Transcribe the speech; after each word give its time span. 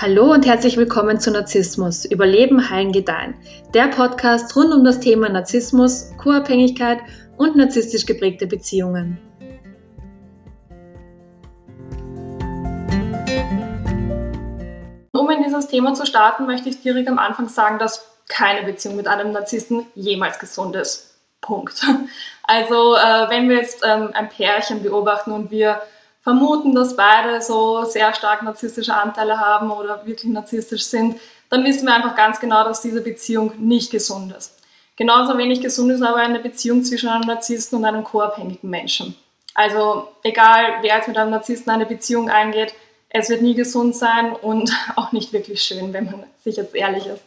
Hallo 0.00 0.32
und 0.32 0.46
herzlich 0.46 0.76
willkommen 0.76 1.18
zu 1.18 1.32
Narzissmus, 1.32 2.04
Überleben, 2.04 2.70
Heilen, 2.70 2.92
Gedeihen. 2.92 3.34
Der 3.74 3.88
Podcast 3.88 4.54
rund 4.54 4.72
um 4.72 4.84
das 4.84 5.00
Thema 5.00 5.28
Narzissmus, 5.28 6.12
Co-Abhängigkeit 6.18 7.00
und 7.36 7.56
narzisstisch 7.56 8.06
geprägte 8.06 8.46
Beziehungen. 8.46 9.18
Um 15.10 15.28
in 15.30 15.42
dieses 15.42 15.66
Thema 15.66 15.94
zu 15.94 16.06
starten, 16.06 16.46
möchte 16.46 16.68
ich 16.68 16.80
direkt 16.80 17.08
am 17.08 17.18
Anfang 17.18 17.48
sagen, 17.48 17.80
dass 17.80 18.06
keine 18.28 18.64
Beziehung 18.64 18.94
mit 18.94 19.08
einem 19.08 19.32
Narzissten 19.32 19.84
jemals 19.96 20.38
gesund 20.38 20.76
ist. 20.76 21.16
Punkt. 21.40 21.84
Also 22.44 22.94
äh, 22.94 23.28
wenn 23.28 23.50
wir 23.50 23.56
jetzt 23.56 23.84
ähm, 23.84 24.10
ein 24.14 24.30
Pärchen 24.30 24.82
beobachten 24.82 25.32
und 25.32 25.50
wir 25.50 25.82
vermuten, 26.22 26.74
dass 26.74 26.96
beide 26.96 27.40
so 27.40 27.84
sehr 27.84 28.12
stark 28.14 28.42
narzisstische 28.42 28.94
Anteile 28.94 29.38
haben 29.38 29.70
oder 29.70 30.06
wirklich 30.06 30.30
narzisstisch 30.30 30.84
sind, 30.84 31.16
dann 31.50 31.64
wissen 31.64 31.86
wir 31.86 31.94
einfach 31.94 32.14
ganz 32.14 32.40
genau, 32.40 32.64
dass 32.64 32.82
diese 32.82 33.00
Beziehung 33.00 33.52
nicht 33.58 33.90
gesund 33.90 34.32
ist. 34.36 34.58
Genauso 34.96 35.38
wenig 35.38 35.60
gesund 35.60 35.92
ist 35.92 36.02
aber 36.02 36.16
eine 36.16 36.40
Beziehung 36.40 36.82
zwischen 36.82 37.08
einem 37.08 37.22
Narzissten 37.26 37.78
und 37.78 37.84
einem 37.84 38.04
co-abhängigen 38.04 38.68
Menschen. 38.68 39.14
Also 39.54 40.08
egal, 40.22 40.78
wer 40.82 40.96
jetzt 40.96 41.08
mit 41.08 41.16
einem 41.16 41.30
Narzissten 41.30 41.72
eine 41.72 41.86
Beziehung 41.86 42.28
eingeht, 42.28 42.74
es 43.08 43.30
wird 43.30 43.42
nie 43.42 43.54
gesund 43.54 43.96
sein 43.96 44.32
und 44.32 44.72
auch 44.96 45.12
nicht 45.12 45.32
wirklich 45.32 45.62
schön, 45.62 45.92
wenn 45.92 46.06
man 46.06 46.24
sich 46.42 46.56
jetzt 46.56 46.74
ehrlich 46.74 47.06
ist. 47.06 47.22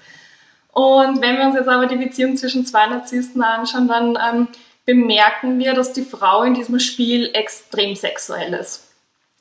Und 0.73 1.21
wenn 1.21 1.37
wir 1.37 1.45
uns 1.45 1.55
jetzt 1.55 1.67
aber 1.67 1.87
die 1.87 1.97
Beziehung 1.97 2.37
zwischen 2.37 2.65
zwei 2.65 2.87
Narzissten 2.87 3.41
anschauen, 3.41 3.87
dann 3.87 4.17
ähm, 4.21 4.47
bemerken 4.85 5.59
wir, 5.59 5.73
dass 5.73 5.93
die 5.93 6.03
Frau 6.03 6.43
in 6.43 6.53
diesem 6.53 6.79
Spiel 6.79 7.29
extrem 7.33 7.95
sexuell 7.95 8.53
ist. 8.53 8.90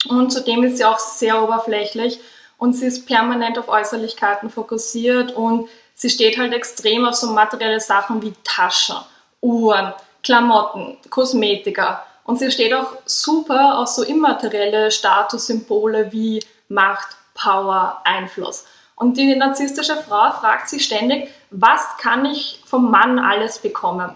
Und 0.09 0.33
zudem 0.33 0.65
ist 0.65 0.79
sie 0.79 0.85
auch 0.85 0.99
sehr 0.99 1.43
oberflächlich 1.43 2.21
und 2.59 2.75
sie 2.75 2.87
ist 2.87 3.07
permanent 3.07 3.59
auf 3.59 3.69
Äußerlichkeiten 3.69 4.51
fokussiert 4.51 5.33
und 5.33 5.69
sie 5.95 6.11
steht 6.11 6.39
halt 6.39 6.53
extrem 6.53 7.05
auf 7.05 7.15
so 7.15 7.29
materielle 7.29 7.81
Sachen 7.81 8.23
wie 8.23 8.33
Taschen, 8.45 8.97
Uhren, 9.41 9.93
Klamotten, 10.23 10.97
Kosmetika. 11.11 12.05
Und 12.25 12.39
sie 12.39 12.51
steht 12.51 12.73
auch 12.75 12.93
super 13.07 13.79
auf 13.79 13.89
so 13.89 14.03
immaterielle 14.03 14.91
Statussymbole 14.91 16.13
wie 16.13 16.43
Macht, 16.69 17.17
Power, 17.35 18.01
Einfluss. 18.05 18.67
Und 18.95 19.17
die 19.17 19.35
narzisstische 19.35 19.97
Frau 19.97 20.31
fragt 20.33 20.69
sich 20.69 20.85
ständig, 20.85 21.31
was 21.51 21.97
kann 21.99 22.27
ich 22.27 22.63
vom 22.67 22.91
Mann 22.91 23.19
alles 23.19 23.59
bekommen? 23.59 24.11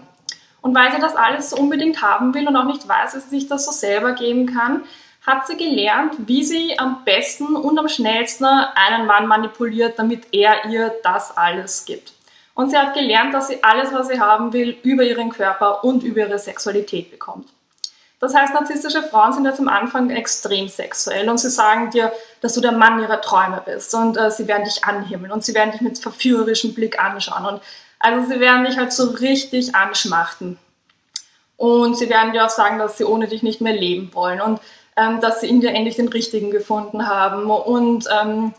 Und 0.61 0.75
weil 0.75 0.91
sie 0.91 1.01
das 1.01 1.15
alles 1.15 1.49
so 1.49 1.57
unbedingt 1.57 2.01
haben 2.01 2.33
will 2.33 2.47
und 2.47 2.55
auch 2.55 2.65
nicht 2.65 2.87
weiß, 2.87 3.13
dass 3.13 3.23
sie 3.29 3.39
sich 3.39 3.47
das 3.47 3.65
so 3.65 3.71
selber 3.71 4.13
geben 4.13 4.45
kann, 4.45 4.83
hat 5.25 5.47
sie 5.47 5.57
gelernt, 5.57 6.13
wie 6.19 6.43
sie 6.43 6.77
am 6.77 7.03
besten 7.03 7.55
und 7.55 7.79
am 7.79 7.87
schnellsten 7.87 8.45
einen 8.45 9.07
Mann 9.07 9.27
manipuliert, 9.27 9.97
damit 9.97 10.27
er 10.31 10.65
ihr 10.65 10.93
das 11.03 11.35
alles 11.35 11.85
gibt. 11.85 12.13
Und 12.53 12.69
sie 12.69 12.77
hat 12.77 12.93
gelernt, 12.93 13.33
dass 13.33 13.47
sie 13.49 13.63
alles, 13.63 13.91
was 13.91 14.07
sie 14.07 14.19
haben 14.19 14.53
will, 14.53 14.77
über 14.83 15.03
ihren 15.03 15.29
Körper 15.29 15.83
und 15.83 16.03
über 16.03 16.21
ihre 16.21 16.39
Sexualität 16.39 17.11
bekommt. 17.11 17.49
Das 18.19 18.33
heißt, 18.33 18.53
narzisstische 18.53 19.03
Frauen 19.03 19.33
sind 19.33 19.45
jetzt 19.45 19.59
am 19.59 19.67
Anfang 19.67 20.09
extrem 20.09 20.69
sexuell 20.69 21.29
und 21.29 21.37
sie 21.37 21.49
sagen 21.49 21.89
dir, 21.91 22.13
dass 22.39 22.53
du 22.53 22.61
der 22.61 22.71
Mann 22.71 23.01
ihrer 23.01 23.19
Träume 23.19 23.61
bist 23.65 23.93
und 23.93 24.15
äh, 24.15 24.31
sie 24.31 24.47
werden 24.47 24.63
dich 24.63 24.85
anhimmeln 24.85 25.31
und 25.31 25.43
sie 25.43 25.53
werden 25.53 25.71
dich 25.71 25.81
mit 25.81 25.99
verführerischem 25.99 26.73
Blick 26.73 26.97
anschauen 26.97 27.45
und 27.45 27.61
also 27.99 28.29
sie 28.31 28.39
werden 28.39 28.65
dich 28.65 28.77
halt 28.77 28.93
so 28.93 29.11
richtig 29.11 29.75
anschmachten. 29.75 30.57
Und 31.57 31.97
sie 31.97 32.09
werden 32.09 32.33
dir 32.33 32.45
auch 32.45 32.49
sagen, 32.49 32.79
dass 32.79 32.97
sie 32.97 33.05
ohne 33.05 33.27
dich 33.27 33.41
nicht 33.43 33.61
mehr 33.61 33.73
leben 33.73 34.13
wollen 34.13 34.41
und 34.41 34.59
ähm, 34.95 35.21
dass 35.21 35.41
sie 35.41 35.49
in 35.49 35.63
endlich 35.63 35.95
den 35.95 36.07
Richtigen 36.09 36.51
gefunden 36.51 37.07
haben. 37.07 37.49
Und 37.49 38.07
ähm, 38.21 38.53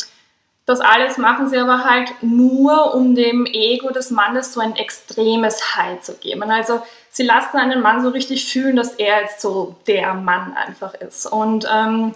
das 0.67 0.81
alles 0.81 1.17
machen 1.17 1.49
sie 1.49 1.59
aber 1.59 1.85
halt 1.85 2.11
nur, 2.23 2.95
um 2.95 3.15
dem 3.15 3.47
Ego 3.47 3.91
des 3.91 4.11
Mannes 4.11 4.53
so 4.53 4.61
ein 4.61 4.75
extremes 4.75 5.77
High 5.77 6.01
zu 6.01 6.15
geben. 6.15 6.43
Also 6.51 6.83
sie 7.11 7.23
lassen 7.23 7.57
einen 7.57 7.81
Mann 7.81 8.03
so 8.03 8.09
richtig 8.09 8.51
fühlen, 8.51 8.77
dass 8.77 8.95
er 8.95 9.21
jetzt 9.21 9.41
so 9.41 9.77
der 9.87 10.15
Mann 10.15 10.55
einfach 10.55 10.95
ist. 10.95 11.27
Und 11.27 11.67
ähm, 11.73 12.15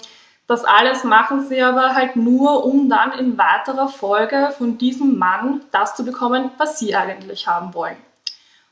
das 0.48 0.64
alles 0.64 1.04
machen 1.04 1.46
sie 1.46 1.62
aber 1.62 1.94
halt 1.94 2.16
nur, 2.16 2.64
um 2.64 2.88
dann 2.88 3.12
in 3.12 3.38
weiterer 3.38 3.86
Folge 3.86 4.52
von 4.58 4.78
diesem 4.78 5.16
Mann 5.16 5.60
das 5.70 5.94
zu 5.94 6.04
bekommen, 6.04 6.50
was 6.58 6.80
sie 6.80 6.96
eigentlich 6.96 7.46
haben 7.46 7.72
wollen. 7.72 7.96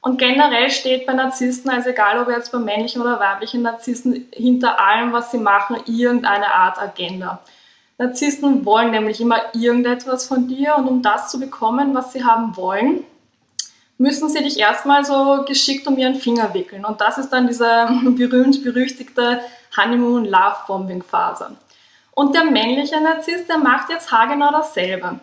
Und 0.01 0.19
generell 0.19 0.71
steht 0.71 1.07
bei 1.07 1.13
Narzissten, 1.13 1.71
also 1.71 1.91
egal 1.91 2.21
ob 2.21 2.29
jetzt 2.29 2.53
bei 2.53 2.59
männlichen 2.59 3.03
oder 3.03 3.19
weiblichen 3.19 3.63
Narzissten, 3.63 4.29
hinter 4.33 4.79
allem, 4.79 5.13
was 5.13 5.33
sie 5.33 5.39
machen, 5.39 5.77
irgendeine 5.87 6.53
Art 6.53 6.81
Agenda. 6.81 7.41
Narzissten 7.99 8.65
wollen 8.65 8.93
nämlich 8.93 9.21
immer 9.21 9.41
irgendetwas 9.55 10.27
von 10.27 10.47
dir 10.47 10.77
und 10.77 10.87
um 10.87 11.03
das 11.03 11.31
zu 11.31 11.41
bekommen, 11.41 11.95
was 11.95 12.13
sie 12.13 12.25
haben 12.25 12.57
wollen, 12.57 13.05
müssen 13.99 14.29
sie 14.29 14.43
dich 14.43 14.59
erstmal 14.61 15.05
so 15.05 15.45
geschickt 15.47 15.87
um 15.89 15.99
ihren 15.99 16.15
Finger 16.15 16.55
wickeln. 16.55 16.85
Und 16.85 17.01
das 17.01 17.19
ist 17.19 17.31
dann 17.31 17.49
diese 17.49 17.89
berühmt-berüchtigte 18.05 19.41
Honeymoon-Love-Bombing-Phase. 19.77 21.57
Und 22.13 22.35
der 22.37 22.45
männliche 22.45 23.01
Narzisst, 23.01 23.49
der 23.49 23.59
macht 23.59 23.91
jetzt 23.91 24.13
haargenau 24.13 24.53
dasselbe. 24.53 25.19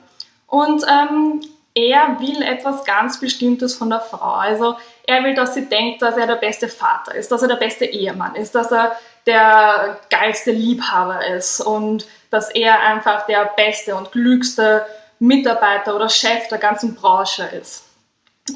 Und 0.48 0.86
ähm, 0.90 1.42
er 1.76 2.18
will 2.20 2.42
etwas 2.42 2.86
ganz 2.86 3.20
Bestimmtes 3.20 3.76
von 3.76 3.90
der 3.90 4.00
Frau. 4.00 4.34
Also 4.34 4.78
er 5.06 5.24
will, 5.24 5.36
dass 5.36 5.54
sie 5.54 5.68
denkt, 5.68 6.02
dass 6.02 6.16
er 6.16 6.26
der 6.26 6.38
beste 6.38 6.70
Vater 6.70 7.14
ist, 7.14 7.32
dass 7.32 7.42
er 7.42 7.50
der 7.50 7.58
beste 7.58 7.86
Ehemann 7.86 8.36
ist, 8.36 8.56
dass 8.56 8.72
er 8.72 8.96
der 9.28 10.00
geilste 10.10 10.52
Liebhaber 10.52 11.26
ist 11.28 11.60
und 11.60 12.08
dass 12.32 12.50
er 12.50 12.80
einfach 12.80 13.26
der 13.26 13.52
beste 13.58 13.96
und 13.96 14.12
klügste 14.12 14.86
Mitarbeiter 15.20 15.96
oder 15.96 16.10
Chef 16.10 16.48
der 16.48 16.60
ganzen 16.60 16.96
Branche 16.96 17.44
ist. 17.44 17.84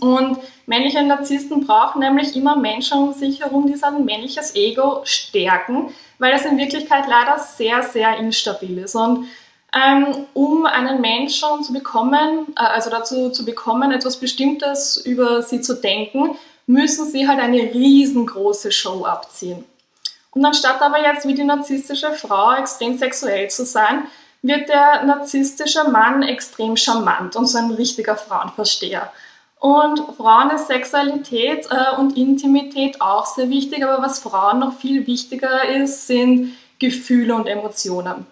Und 0.02 0.38
männliche 0.68 1.02
Narzissten 1.04 1.66
brauchen 1.66 2.00
nämlich 2.00 2.36
immer 2.36 2.56
Menschen 2.56 3.00
um 3.00 3.14
sich 3.14 3.42
herum, 3.42 3.66
die 3.68 3.76
sein 3.76 4.06
männliches 4.06 4.56
Ego 4.56 5.02
stärken, 5.04 5.94
weil 6.20 6.34
es 6.34 6.46
in 6.46 6.58
Wirklichkeit 6.58 7.06
leider 7.08 7.40
sehr, 7.40 7.82
sehr 7.82 8.18
instabil 8.18 8.78
ist. 8.78 8.96
Und 8.96 9.28
ähm, 9.74 10.26
um 10.34 10.66
einen 10.66 11.00
Menschen 11.02 11.64
zu 11.64 11.74
bekommen, 11.74 12.48
äh, 12.56 12.62
also 12.62 12.90
dazu 12.90 13.30
zu 13.30 13.46
bekommen, 13.46 13.92
etwas 13.92 14.18
Bestimmtes 14.18 14.98
über 14.98 15.42
sie 15.42 15.62
zu 15.62 15.76
denken, 15.76 16.38
müssen 16.66 17.06
sie 17.06 17.28
halt 17.28 17.40
eine 17.40 17.74
riesengroße 17.74 18.72
Show 18.72 19.06
abziehen. 19.06 19.64
Und 20.32 20.46
anstatt 20.46 20.82
aber 20.82 21.02
jetzt 21.02 21.28
wie 21.28 21.34
die 21.34 21.44
narzisstische 21.44 22.12
Frau 22.12 22.54
extrem 22.54 22.98
sexuell 22.98 23.50
zu 23.50 23.66
sein, 23.66 24.08
wird 24.42 24.70
der 24.70 25.04
narzisstische 25.04 25.90
Mann 25.90 26.24
extrem 26.24 26.78
charmant 26.78 27.36
und 27.36 27.46
so 27.48 27.58
ein 27.58 27.72
richtiger 27.72 28.16
Frauenversteher. 28.16 29.12
Und 29.60 30.00
Frauen 30.16 30.52
ist 30.52 30.68
Sexualität 30.68 31.68
äh, 31.70 32.00
und 32.00 32.16
Intimität 32.18 33.02
auch 33.02 33.26
sehr 33.26 33.50
wichtig, 33.50 33.84
aber 33.84 34.02
was 34.02 34.20
Frauen 34.20 34.60
noch 34.60 34.78
viel 34.78 35.06
wichtiger 35.06 35.68
ist, 35.68 36.08
sind 36.08 36.54
Gefühle 36.80 37.36
und 37.36 37.48
Emotionen. 37.48 38.26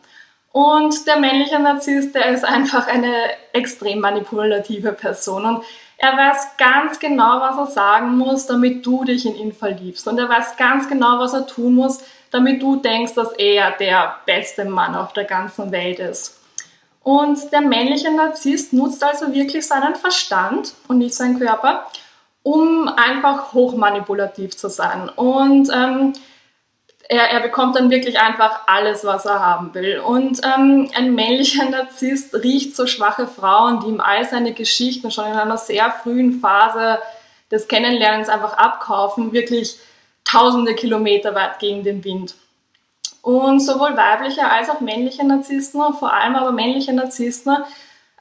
Und 0.57 1.06
der 1.06 1.19
männliche 1.19 1.59
Narzisst, 1.59 2.16
der 2.16 2.29
ist 2.29 2.44
einfach 2.44 2.88
eine 2.88 3.13
extrem 3.53 4.00
manipulative 4.00 4.91
Person 4.91 5.45
und 5.45 5.63
er 6.00 6.18
weiß 6.18 6.57
ganz 6.57 6.97
genau, 6.97 7.40
was 7.41 7.57
er 7.57 7.68
sagen 7.68 8.18
muss, 8.18 8.47
damit 8.47 8.84
du 8.84 9.03
dich 9.03 9.28
in 9.28 9.35
ihn 9.35 9.53
verliebst. 9.53 10.07
Und 10.07 10.17
er 10.17 10.28
weiß 10.28 10.57
ganz 10.57 10.90
genau, 10.90 11.19
was 11.19 11.35
er 11.35 11.46
tun 11.46 11.75
muss, 11.75 12.00
damit 12.31 12.59
du 12.59 12.78
denkst, 12.78 13.13
dass 13.13 13.34
er 13.34 13.69
der 13.79 14.16
beste 14.25 14.66
Mann 14.66 14.96
auf 14.96 15.13
der 15.13 15.25
ganzen 15.25 15.72
Welt 15.72 16.00
ist. 16.00 16.40
Und 17.03 17.51
der 17.51 17.62
männliche 17.62 18.12
Narzisst 18.12 18.73
nutzt 18.73 19.03
also 19.03 19.31
wirklich 19.31 19.67
seinen 19.67 19.94
Verstand 19.94 20.73
und 20.88 20.97
nicht 20.97 21.13
seinen 21.13 21.38
Körper, 21.38 21.85
um 22.41 22.88
einfach 22.88 23.53
hochmanipulativ 23.53 24.58
zu 24.58 24.70
sein. 24.70 25.08
Und 25.09 25.70
ähm, 25.72 26.14
er, 27.09 27.31
er, 27.31 27.39
bekommt 27.39 27.75
dann 27.75 27.89
wirklich 27.89 28.19
einfach 28.19 28.61
alles, 28.67 29.05
was 29.05 29.25
er 29.25 29.39
haben 29.39 29.73
will. 29.73 29.99
Und 29.99 30.41
ähm, 30.43 30.89
ein 30.93 31.15
männlicher 31.15 31.65
Narzisst 31.69 32.35
riecht 32.35 32.75
so 32.75 32.85
schwache 32.85 33.27
Frauen, 33.27 33.79
die 33.79 33.87
ihm 33.87 34.01
all 34.01 34.25
seine 34.25 34.53
Geschichten 34.53 35.09
schon 35.11 35.25
in 35.25 35.33
einer 35.33 35.57
sehr 35.57 35.91
frühen 35.91 36.39
Phase 36.39 36.99
des 37.49 37.67
Kennenlernens 37.67 38.29
einfach 38.29 38.53
abkaufen, 38.53 39.31
wirklich 39.31 39.77
tausende 40.25 40.75
Kilometer 40.75 41.33
weit 41.33 41.59
gegen 41.59 41.83
den 41.83 42.03
Wind. 42.03 42.35
Und 43.21 43.61
sowohl 43.61 43.95
weibliche 43.95 44.49
als 44.49 44.69
auch 44.69 44.81
männliche 44.81 45.25
Narzissten, 45.25 45.81
vor 45.93 46.13
allem 46.13 46.35
aber 46.35 46.51
männliche 46.51 46.93
Narzissten, 46.93 47.57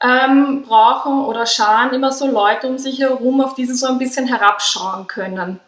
ähm, 0.01 0.63
brauchen 0.63 1.25
oder 1.25 1.45
scharen 1.45 1.93
immer 1.93 2.11
so 2.11 2.27
Leute 2.27 2.67
um 2.67 2.77
sich 2.77 2.99
herum, 2.99 3.41
auf 3.41 3.55
die 3.55 3.65
sie 3.65 3.73
so 3.73 3.87
ein 3.87 3.97
bisschen 3.97 4.27
herabschauen 4.27 5.07
können. 5.07 5.59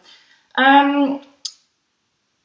Ähm, 0.56 1.20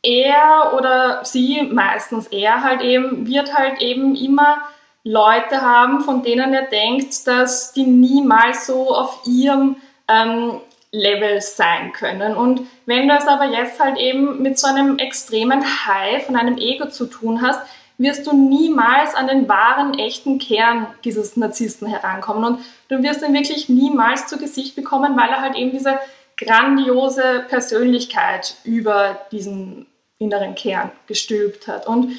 er 0.05 0.73
oder 0.77 1.25
sie, 1.25 1.63
meistens 1.63 2.27
er 2.27 2.63
halt 2.63 2.81
eben, 2.81 3.27
wird 3.27 3.53
halt 3.53 3.81
eben 3.81 4.15
immer 4.15 4.57
Leute 5.03 5.61
haben, 5.61 6.01
von 6.01 6.23
denen 6.23 6.53
er 6.53 6.63
denkt, 6.63 7.27
dass 7.27 7.73
die 7.73 7.83
niemals 7.83 8.65
so 8.65 8.95
auf 8.95 9.21
ihrem 9.25 9.77
ähm, 10.07 10.61
Level 10.91 11.41
sein 11.41 11.91
können. 11.91 12.35
Und 12.35 12.61
wenn 12.85 13.07
du 13.07 13.13
es 13.13 13.27
aber 13.27 13.45
jetzt 13.45 13.79
halt 13.79 13.97
eben 13.97 14.41
mit 14.41 14.57
so 14.57 14.67
einem 14.67 14.97
extremen 14.97 15.63
High 15.63 16.25
von 16.25 16.35
einem 16.35 16.57
Ego 16.57 16.87
zu 16.87 17.05
tun 17.05 17.41
hast, 17.41 17.59
wirst 17.97 18.27
du 18.27 18.35
niemals 18.35 19.15
an 19.15 19.27
den 19.27 19.47
wahren, 19.47 19.97
echten 19.97 20.39
Kern 20.39 20.87
dieses 21.03 21.37
Narzissten 21.37 21.87
herankommen. 21.87 22.43
Und 22.43 22.59
du 22.89 23.03
wirst 23.03 23.21
ihn 23.21 23.33
wirklich 23.33 23.69
niemals 23.69 24.27
zu 24.27 24.37
Gesicht 24.37 24.75
bekommen, 24.75 25.15
weil 25.15 25.29
er 25.29 25.41
halt 25.41 25.55
eben 25.55 25.71
diese 25.71 25.99
grandiose 26.37 27.45
Persönlichkeit 27.47 28.55
über 28.63 29.19
diesen 29.31 29.85
inneren 30.19 30.55
Kern 30.55 30.91
gestülpt 31.07 31.67
hat. 31.67 31.87
Und 31.87 32.17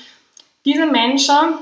diese 0.65 0.87
Menschen 0.87 1.59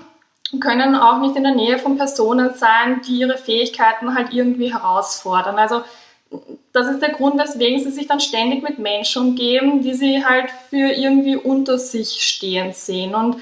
können 0.60 0.94
auch 0.94 1.18
nicht 1.20 1.36
in 1.36 1.44
der 1.44 1.54
Nähe 1.54 1.78
von 1.78 1.96
Personen 1.96 2.54
sein, 2.54 3.00
die 3.06 3.20
ihre 3.20 3.38
Fähigkeiten 3.38 4.14
halt 4.14 4.32
irgendwie 4.32 4.72
herausfordern. 4.72 5.58
Also 5.58 5.82
das 6.72 6.88
ist 6.88 7.00
der 7.00 7.10
Grund, 7.10 7.38
weswegen 7.38 7.78
sie 7.80 7.90
sich 7.90 8.06
dann 8.06 8.20
ständig 8.20 8.62
mit 8.62 8.78
Menschen 8.78 9.22
umgeben, 9.22 9.82
die 9.82 9.94
sie 9.94 10.24
halt 10.24 10.50
für 10.70 10.90
irgendwie 10.90 11.36
unter 11.36 11.78
sich 11.78 12.22
stehend 12.22 12.74
sehen. 12.74 13.14
Und 13.14 13.36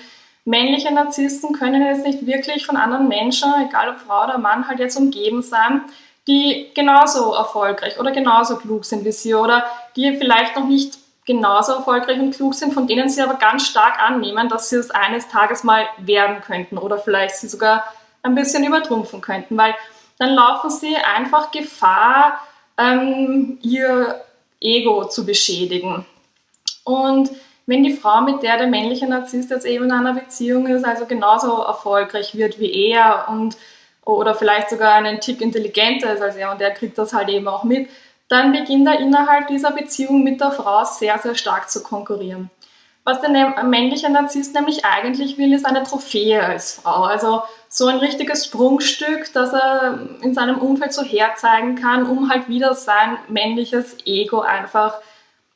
männliche 0.45 0.93
Narzissten 0.93 1.55
können 1.55 1.83
jetzt 1.83 2.07
nicht 2.07 2.27
wirklich 2.27 2.67
von 2.67 2.77
anderen 2.77 3.09
Menschen, 3.09 3.53
egal 3.67 3.91
ob 3.91 4.01
Frau 4.01 4.25
oder 4.25 4.39
Mann, 4.39 4.69
halt 4.69 4.81
jetzt 4.81 4.97
umgeben 4.97 5.43
sein, 5.43 5.83
die 6.29 6.71
genauso 6.75 7.35
erfolgreich 7.35 7.99
oder 7.99 8.13
genauso 8.13 8.57
klug 8.57 8.85
sind 8.85 9.05
wie 9.05 9.13
sie 9.13 9.35
oder 9.35 9.67
die 9.97 10.17
vielleicht 10.17 10.57
noch 10.57 10.69
nicht 10.69 10.99
genauso 11.25 11.73
erfolgreich 11.73 12.19
und 12.19 12.35
klug 12.35 12.55
sind, 12.55 12.75
von 12.75 12.87
denen 12.87 13.09
sie 13.09 13.23
aber 13.23 13.35
ganz 13.35 13.67
stark 13.67 14.01
annehmen, 14.01 14.49
dass 14.49 14.71
sie 14.71 14.77
es 14.77 14.91
eines 14.91 15.29
Tages 15.29 15.63
mal 15.63 15.87
werden 15.99 16.41
könnten 16.41 16.79
oder 16.79 16.99
vielleicht 16.99 17.37
sie 17.37 17.49
sogar 17.49 17.85
ein 18.23 18.35
bisschen 18.35 18.65
übertrumpfen 18.65 19.21
könnten, 19.21 19.57
weil 19.57 19.75
dann 20.19 20.31
laufen 20.31 20.71
sie 20.71 20.97
einfach 20.97 21.51
Gefahr, 21.51 22.41
ähm, 22.79 23.59
ihr 23.63 24.21
Ego 24.61 25.05
zu 25.09 25.27
beschädigen. 25.27 26.07
Und 26.85 27.31
wenn 27.67 27.85
die 27.85 27.95
Frau, 27.95 28.21
mit 28.21 28.43
der 28.43 28.59
der 28.59 28.67
männliche 28.67 29.07
Narzisst 29.07 29.51
jetzt 29.51 29.67
eben 29.67 29.85
in 29.85 29.93
einer 29.93 30.15
Beziehung 30.15 30.67
ist, 30.67 30.85
also 30.85 31.07
genauso 31.07 31.63
erfolgreich 31.63 32.35
wird 32.35 32.59
wie 32.59 32.91
er 32.91 33.27
und 33.29 33.57
oder 34.05 34.35
vielleicht 34.35 34.71
sogar 34.71 34.95
einen 34.95 35.21
Tick 35.21 35.41
intelligenter 35.41 36.13
ist 36.13 36.23
als 36.23 36.35
er 36.35 36.51
und 36.51 36.61
er 36.61 36.73
kriegt 36.73 36.99
das 36.99 37.13
halt 37.13 37.29
eben 37.29 37.47
auch 37.47 37.63
mit, 37.63 37.89
dann 38.33 38.53
beginnt 38.53 38.89
er 38.89 38.99
innerhalb 38.99 39.49
dieser 39.49 39.73
Beziehung 39.73 40.25
mit 40.25 40.41
der 40.41 40.53
Frau 40.53 40.85
sehr, 40.85 41.19
sehr 41.19 41.35
stark 41.35 41.71
zu 41.71 41.83
konkurrieren. 41.83 42.51
Was 43.05 43.21
der 43.21 43.31
männliche 43.65 44.09
Narzisst 44.11 44.55
nämlich 44.55 44.85
eigentlich 44.85 45.37
will, 45.37 45.53
ist 45.53 45.67
eine 45.67 45.83
Trophäe 45.83 46.43
als 46.43 46.75
Frau. 46.75 47.03
Also 47.03 47.43
so 47.69 47.89
ein 47.89 47.99
richtiges 47.99 48.47
Sprungstück, 48.47 49.33
das 49.35 49.53
er 49.53 49.99
in 50.23 50.35
seinem 50.35 50.59
Umfeld 50.59 50.93
so 50.95 51.03
herzeigen 51.03 51.75
kann, 51.75 52.07
um 52.07 52.31
halt 52.31 52.49
wieder 52.49 52.75
sein 52.75 53.19
männliches 53.29 53.97
Ego 54.07 54.41
einfach 54.41 54.95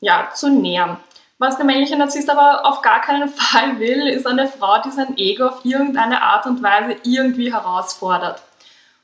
ja, 0.01 0.29
zu 0.35 0.51
nähern. 0.51 0.99
Was 1.39 1.57
der 1.57 1.67
männliche 1.67 1.97
Narzisst 1.97 2.29
aber 2.29 2.67
auf 2.67 2.83
gar 2.83 3.01
keinen 3.01 3.29
Fall 3.31 3.79
will, 3.79 4.09
ist 4.09 4.27
eine 4.27 4.49
Frau, 4.49 4.83
die 4.83 4.91
sein 4.91 5.17
Ego 5.17 5.47
auf 5.47 5.65
irgendeine 5.65 6.21
Art 6.21 6.47
und 6.47 6.63
Weise 6.63 6.97
irgendwie 7.05 7.53
herausfordert. 7.53 8.43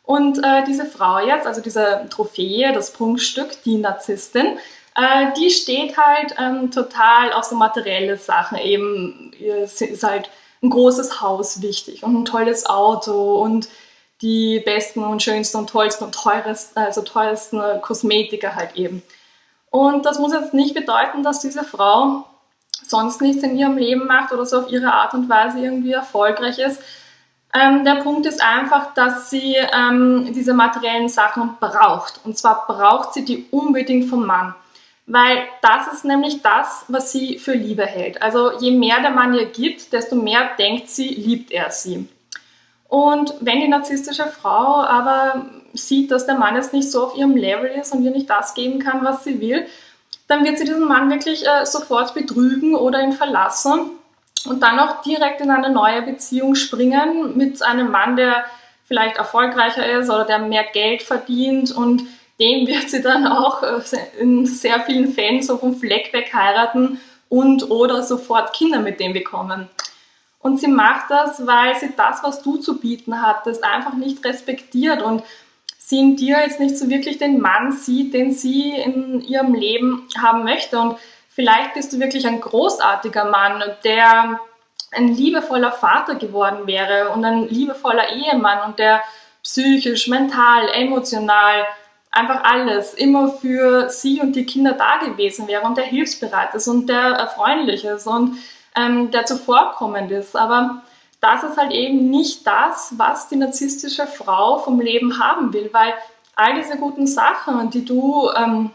Und 0.04 0.38
äh, 0.38 0.64
diese 0.66 0.84
Frau 0.84 1.20
jetzt, 1.20 1.46
also 1.46 1.60
diese 1.60 2.06
Trophäe, 2.10 2.72
das 2.72 2.92
Prunkstück, 2.92 3.62
die 3.64 3.76
Narzisstin, 3.76 4.58
äh, 4.96 5.32
die 5.36 5.50
steht 5.50 5.96
halt 5.96 6.34
ähm, 6.38 6.70
total 6.70 7.32
auf 7.32 7.44
so 7.44 7.54
materielle 7.54 8.16
Sachen. 8.16 8.58
Eben 8.58 9.32
ist 9.32 10.02
halt 10.02 10.30
ein 10.62 10.70
großes 10.70 11.20
Haus 11.20 11.62
wichtig 11.62 12.02
und 12.02 12.14
ein 12.14 12.24
tolles 12.24 12.66
Auto 12.66 13.42
und 13.42 13.68
die 14.22 14.60
besten 14.60 15.02
und 15.02 15.22
schönsten 15.22 15.58
und 15.58 15.70
tollsten 15.70 16.04
und 16.04 16.14
teuersten, 16.14 16.78
also 16.78 17.02
teuersten 17.02 17.60
Kosmetiker 17.80 18.54
halt 18.54 18.76
eben. 18.76 19.02
Und 19.70 20.06
das 20.06 20.18
muss 20.18 20.32
jetzt 20.32 20.54
nicht 20.54 20.74
bedeuten, 20.74 21.22
dass 21.22 21.40
diese 21.40 21.64
Frau 21.64 22.24
sonst 22.86 23.20
nichts 23.20 23.42
in 23.42 23.56
ihrem 23.56 23.78
Leben 23.78 24.06
macht 24.06 24.32
oder 24.32 24.46
so 24.46 24.60
auf 24.60 24.70
ihre 24.70 24.92
Art 24.92 25.14
und 25.14 25.28
Weise 25.28 25.58
irgendwie 25.58 25.92
erfolgreich 25.92 26.58
ist. 26.58 26.80
Ähm, 27.54 27.84
der 27.84 27.96
Punkt 27.96 28.24
ist 28.26 28.42
einfach, 28.42 28.94
dass 28.94 29.28
sie 29.28 29.56
ähm, 29.56 30.32
diese 30.32 30.54
materiellen 30.54 31.08
Sachen 31.08 31.56
braucht. 31.60 32.20
Und 32.24 32.38
zwar 32.38 32.66
braucht 32.66 33.12
sie 33.12 33.24
die 33.24 33.46
unbedingt 33.50 34.08
vom 34.08 34.26
Mann. 34.26 34.54
Weil 35.06 35.42
das 35.60 35.92
ist 35.92 36.04
nämlich 36.04 36.40
das, 36.42 36.84
was 36.88 37.12
sie 37.12 37.38
für 37.38 37.52
Liebe 37.52 37.84
hält. 37.84 38.22
Also 38.22 38.58
je 38.58 38.70
mehr 38.70 39.00
der 39.00 39.10
Mann 39.10 39.34
ihr 39.34 39.46
gibt, 39.46 39.92
desto 39.92 40.16
mehr 40.16 40.50
denkt 40.58 40.88
sie, 40.88 41.08
liebt 41.08 41.50
er 41.50 41.70
sie. 41.70 42.08
Und 42.88 43.34
wenn 43.40 43.60
die 43.60 43.68
narzisstische 43.68 44.26
Frau 44.26 44.82
aber 44.82 45.46
sieht, 45.74 46.10
dass 46.10 46.26
der 46.26 46.36
Mann 46.36 46.56
jetzt 46.56 46.72
nicht 46.72 46.90
so 46.90 47.04
auf 47.04 47.16
ihrem 47.16 47.36
Level 47.36 47.70
ist 47.70 47.92
und 47.92 48.02
ihr 48.02 48.10
nicht 48.10 48.30
das 48.30 48.54
geben 48.54 48.78
kann, 48.78 49.04
was 49.04 49.24
sie 49.24 49.40
will, 49.40 49.66
dann 50.28 50.44
wird 50.44 50.56
sie 50.56 50.64
diesen 50.64 50.86
Mann 50.86 51.10
wirklich 51.10 51.46
äh, 51.46 51.66
sofort 51.66 52.14
betrügen 52.14 52.74
oder 52.74 53.02
ihn 53.02 53.12
verlassen 53.12 53.90
und 54.46 54.62
dann 54.62 54.78
auch 54.78 55.02
direkt 55.02 55.40
in 55.40 55.50
eine 55.50 55.70
neue 55.70 56.02
Beziehung 56.02 56.54
springen 56.54 57.36
mit 57.36 57.62
einem 57.62 57.90
Mann, 57.90 58.16
der 58.16 58.44
vielleicht 58.86 59.16
erfolgreicher 59.16 59.98
ist 59.98 60.10
oder 60.10 60.24
der 60.24 60.38
mehr 60.38 60.64
Geld 60.64 61.02
verdient 61.02 61.72
und 61.72 62.02
dem 62.40 62.66
wird 62.66 62.90
sie 62.90 63.02
dann 63.02 63.26
auch 63.26 63.62
äh, 63.62 63.80
in 64.18 64.46
sehr 64.46 64.80
vielen 64.80 65.12
Fällen 65.12 65.42
so 65.42 65.56
vom 65.56 65.76
Fleck 65.76 66.12
weg 66.12 66.32
heiraten 66.34 67.00
und 67.28 67.70
oder 67.70 68.02
sofort 68.02 68.52
Kinder 68.52 68.80
mit 68.80 69.00
dem 69.00 69.12
bekommen. 69.12 69.68
Und 70.40 70.58
sie 70.58 70.68
macht 70.68 71.08
das, 71.08 71.46
weil 71.46 71.76
sie 71.76 71.90
das, 71.96 72.22
was 72.22 72.42
du 72.42 72.56
zu 72.56 72.80
bieten 72.80 73.22
hattest, 73.22 73.62
einfach 73.62 73.94
nicht 73.94 74.24
respektiert 74.24 75.00
und 75.00 75.22
sie 75.78 76.00
in 76.00 76.16
dir 76.16 76.40
jetzt 76.40 76.58
nicht 76.58 76.76
so 76.76 76.88
wirklich 76.88 77.18
den 77.18 77.40
Mann 77.40 77.72
sieht, 77.72 78.12
den 78.12 78.32
sie 78.32 78.70
in 78.70 79.20
ihrem 79.20 79.54
Leben 79.54 80.08
haben 80.20 80.42
möchte. 80.42 80.78
Und 80.78 80.96
vielleicht 81.34 81.74
bist 81.74 81.92
du 81.92 81.98
wirklich 82.00 82.26
ein 82.26 82.40
großartiger 82.40 83.24
Mann, 83.24 83.62
der 83.84 84.40
ein 84.92 85.08
liebevoller 85.08 85.72
Vater 85.72 86.16
geworden 86.16 86.66
wäre 86.66 87.10
und 87.10 87.24
ein 87.24 87.48
liebevoller 87.48 88.10
Ehemann 88.10 88.68
und 88.68 88.78
der 88.78 89.02
psychisch, 89.42 90.08
mental, 90.08 90.68
emotional, 90.68 91.66
einfach 92.10 92.44
alles 92.44 92.92
immer 92.94 93.28
für 93.30 93.88
sie 93.88 94.20
und 94.20 94.36
die 94.36 94.44
Kinder 94.44 94.72
da 94.72 94.98
gewesen 94.98 95.48
wäre 95.48 95.62
und 95.62 95.78
der 95.78 95.84
hilfsbereit 95.84 96.54
ist 96.54 96.68
und 96.68 96.88
der 96.88 97.26
freundlich 97.34 97.84
ist 97.84 98.06
und 98.06 98.36
ähm, 98.76 99.10
der 99.10 99.24
zuvorkommend 99.24 100.10
ist. 100.10 100.36
Aber 100.36 100.82
das 101.20 101.42
ist 101.42 101.56
halt 101.56 101.72
eben 101.72 102.10
nicht 102.10 102.46
das, 102.46 102.94
was 102.98 103.28
die 103.28 103.36
narzisstische 103.36 104.06
Frau 104.06 104.58
vom 104.58 104.80
Leben 104.80 105.18
haben 105.18 105.52
will, 105.54 105.70
weil 105.72 105.94
all 106.36 106.54
diese 106.54 106.76
guten 106.76 107.06
Sachen, 107.06 107.70
die 107.70 107.84
du 107.84 108.30
ähm, 108.36 108.70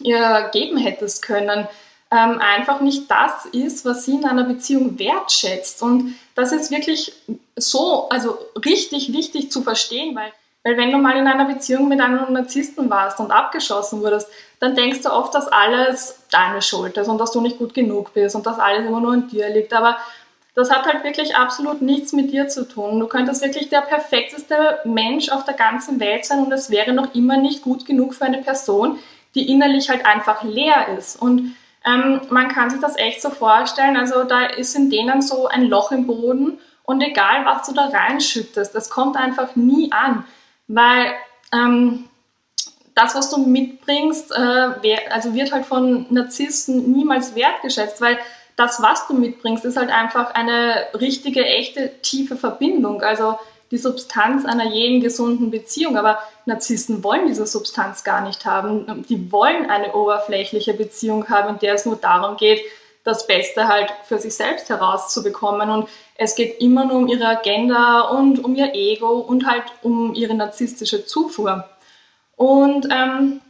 ihr 0.00 0.50
geben 0.52 0.76
hättest 0.76 1.22
können, 1.22 1.66
ähm, 2.10 2.38
einfach 2.38 2.80
nicht 2.80 3.10
das 3.10 3.46
ist, 3.46 3.84
was 3.84 4.04
sie 4.04 4.14
in 4.14 4.24
einer 4.24 4.44
Beziehung 4.44 4.98
wertschätzt. 4.98 5.82
Und 5.82 6.14
das 6.34 6.52
ist 6.52 6.70
wirklich 6.70 7.12
so, 7.56 8.08
also 8.08 8.38
richtig 8.64 9.12
wichtig 9.12 9.50
zu 9.50 9.62
verstehen, 9.62 10.14
weil, 10.14 10.32
weil 10.62 10.76
wenn 10.76 10.92
du 10.92 10.98
mal 10.98 11.16
in 11.16 11.26
einer 11.26 11.46
Beziehung 11.46 11.88
mit 11.88 12.00
einem 12.00 12.32
Narzissten 12.32 12.88
warst 12.90 13.18
und 13.18 13.32
abgeschossen 13.32 14.02
wurdest, 14.02 14.28
dann 14.60 14.74
denkst 14.76 15.02
du 15.02 15.12
oft, 15.12 15.34
dass 15.34 15.48
alles 15.48 16.20
deine 16.30 16.62
Schuld 16.62 16.96
ist 16.96 17.08
und 17.08 17.18
dass 17.18 17.32
du 17.32 17.40
nicht 17.40 17.58
gut 17.58 17.74
genug 17.74 18.14
bist 18.14 18.36
und 18.36 18.46
dass 18.46 18.58
alles 18.58 18.86
immer 18.86 19.00
nur 19.00 19.12
an 19.12 19.28
dir 19.28 19.48
liegt. 19.48 19.72
Aber 19.72 19.96
das 20.54 20.70
hat 20.70 20.86
halt 20.86 21.04
wirklich 21.04 21.36
absolut 21.36 21.82
nichts 21.82 22.12
mit 22.12 22.32
dir 22.32 22.48
zu 22.48 22.66
tun. 22.66 23.00
Du 23.00 23.08
könntest 23.08 23.42
wirklich 23.42 23.68
der 23.68 23.82
perfekteste 23.82 24.78
Mensch 24.84 25.28
auf 25.28 25.44
der 25.44 25.54
ganzen 25.54 25.98
Welt 26.00 26.24
sein 26.24 26.44
und 26.44 26.52
es 26.52 26.70
wäre 26.70 26.92
noch 26.92 27.14
immer 27.14 27.36
nicht 27.36 27.62
gut 27.62 27.84
genug 27.84 28.14
für 28.14 28.24
eine 28.24 28.38
Person, 28.38 28.98
die 29.34 29.52
innerlich 29.52 29.90
halt 29.90 30.06
einfach 30.06 30.44
leer 30.44 30.96
ist. 30.96 31.20
Und 31.20 31.54
ähm, 31.86 32.20
man 32.30 32.48
kann 32.48 32.70
sich 32.70 32.80
das 32.80 32.98
echt 32.98 33.22
so 33.22 33.30
vorstellen, 33.30 33.96
also 33.96 34.24
da 34.24 34.46
ist 34.46 34.74
in 34.74 34.90
denen 34.90 35.22
so 35.22 35.46
ein 35.48 35.64
Loch 35.64 35.92
im 35.92 36.06
Boden 36.06 36.58
und 36.84 37.00
egal 37.00 37.44
was 37.44 37.66
du 37.66 37.74
da 37.74 37.86
reinschüttest, 37.86 38.74
das 38.74 38.90
kommt 38.90 39.16
einfach 39.16 39.56
nie 39.56 39.92
an, 39.92 40.24
weil 40.68 41.12
ähm, 41.52 42.08
das, 42.94 43.14
was 43.14 43.30
du 43.30 43.38
mitbringst, 43.38 44.32
äh, 44.32 44.96
also 45.10 45.34
wird 45.34 45.52
halt 45.52 45.66
von 45.66 46.06
Narzissten 46.10 46.92
niemals 46.92 47.34
wertgeschätzt, 47.34 48.00
weil 48.00 48.18
das, 48.56 48.82
was 48.82 49.06
du 49.06 49.14
mitbringst, 49.14 49.64
ist 49.66 49.76
halt 49.76 49.90
einfach 49.90 50.34
eine 50.34 50.86
richtige, 50.98 51.44
echte, 51.44 51.92
tiefe 52.00 52.36
Verbindung. 52.36 53.02
Also 53.02 53.38
die 53.70 53.78
Substanz 53.78 54.44
einer 54.44 54.66
jeden 54.66 55.00
gesunden 55.00 55.50
Beziehung. 55.50 55.96
Aber 55.96 56.18
Narzissten 56.44 57.02
wollen 57.02 57.26
diese 57.26 57.46
Substanz 57.46 58.04
gar 58.04 58.22
nicht 58.22 58.44
haben. 58.44 59.04
Die 59.08 59.32
wollen 59.32 59.68
eine 59.68 59.94
oberflächliche 59.94 60.74
Beziehung 60.74 61.28
haben, 61.28 61.54
in 61.54 61.58
der 61.58 61.74
es 61.74 61.86
nur 61.86 61.96
darum 61.96 62.36
geht, 62.36 62.60
das 63.04 63.26
Beste 63.26 63.68
halt 63.68 63.92
für 64.04 64.18
sich 64.18 64.34
selbst 64.34 64.68
herauszubekommen. 64.68 65.70
Und 65.70 65.88
es 66.16 66.34
geht 66.34 66.60
immer 66.60 66.84
nur 66.84 66.96
um 66.96 67.08
ihre 67.08 67.26
Agenda 67.26 68.02
und 68.02 68.44
um 68.44 68.54
ihr 68.54 68.74
Ego 68.74 69.18
und 69.18 69.46
halt 69.46 69.64
um 69.82 70.14
ihre 70.14 70.34
narzisstische 70.34 71.04
Zufuhr. 71.04 71.68
Und 72.36 72.88
ähm, 72.90 73.40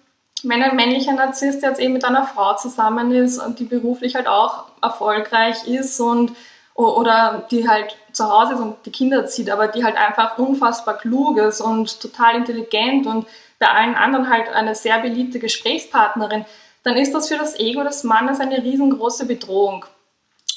wenn 0.42 0.62
ein 0.62 0.76
männlicher 0.76 1.12
Narzisst 1.12 1.62
jetzt 1.62 1.80
eben 1.80 1.94
mit 1.94 2.04
einer 2.04 2.26
Frau 2.26 2.54
zusammen 2.56 3.12
ist 3.12 3.38
und 3.38 3.58
die 3.58 3.64
beruflich 3.64 4.14
halt 4.14 4.28
auch 4.28 4.66
erfolgreich 4.82 5.66
ist 5.66 5.98
und 6.00 6.32
oder 6.74 7.46
die 7.50 7.68
halt 7.68 7.96
zu 8.16 8.30
Hause 8.30 8.54
ist 8.54 8.60
und 8.60 8.76
die 8.86 8.90
Kinder 8.90 9.26
zieht, 9.26 9.50
aber 9.50 9.68
die 9.68 9.84
halt 9.84 9.96
einfach 9.96 10.38
unfassbar 10.38 10.96
klug 10.96 11.36
ist 11.36 11.60
und 11.60 12.00
total 12.00 12.36
intelligent 12.36 13.06
und 13.06 13.26
bei 13.58 13.68
allen 13.68 13.94
anderen 13.94 14.30
halt 14.30 14.48
eine 14.48 14.74
sehr 14.74 14.98
beliebte 15.00 15.38
Gesprächspartnerin, 15.38 16.46
dann 16.82 16.96
ist 16.96 17.12
das 17.14 17.28
für 17.28 17.36
das 17.36 17.58
Ego 17.58 17.82
des 17.84 18.04
Mannes 18.04 18.40
eine 18.40 18.62
riesengroße 18.62 19.26
Bedrohung. 19.26 19.84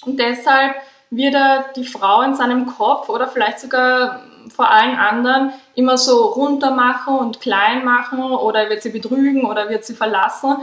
Und 0.05 0.19
deshalb 0.19 0.75
wird 1.09 1.33
er 1.33 1.65
die 1.75 1.85
Frau 1.85 2.21
in 2.21 2.35
seinem 2.35 2.65
Kopf 2.65 3.09
oder 3.09 3.27
vielleicht 3.27 3.59
sogar 3.59 4.21
vor 4.55 4.69
allen 4.69 4.95
anderen 4.95 5.51
immer 5.75 5.97
so 5.97 6.27
runter 6.27 6.71
machen 6.71 7.17
und 7.17 7.41
klein 7.41 7.83
machen 7.83 8.31
oder 8.31 8.69
wird 8.69 8.83
sie 8.83 8.91
betrügen 8.91 9.45
oder 9.45 9.69
wird 9.69 9.83
sie 9.83 9.95
verlassen, 9.95 10.55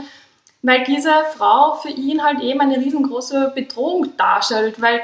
weil 0.63 0.83
diese 0.83 1.13
Frau 1.37 1.75
für 1.75 1.89
ihn 1.89 2.23
halt 2.23 2.39
eben 2.39 2.59
eine 2.59 2.77
riesengroße 2.77 3.51
Bedrohung 3.53 4.17
darstellt, 4.17 4.81
weil 4.81 5.01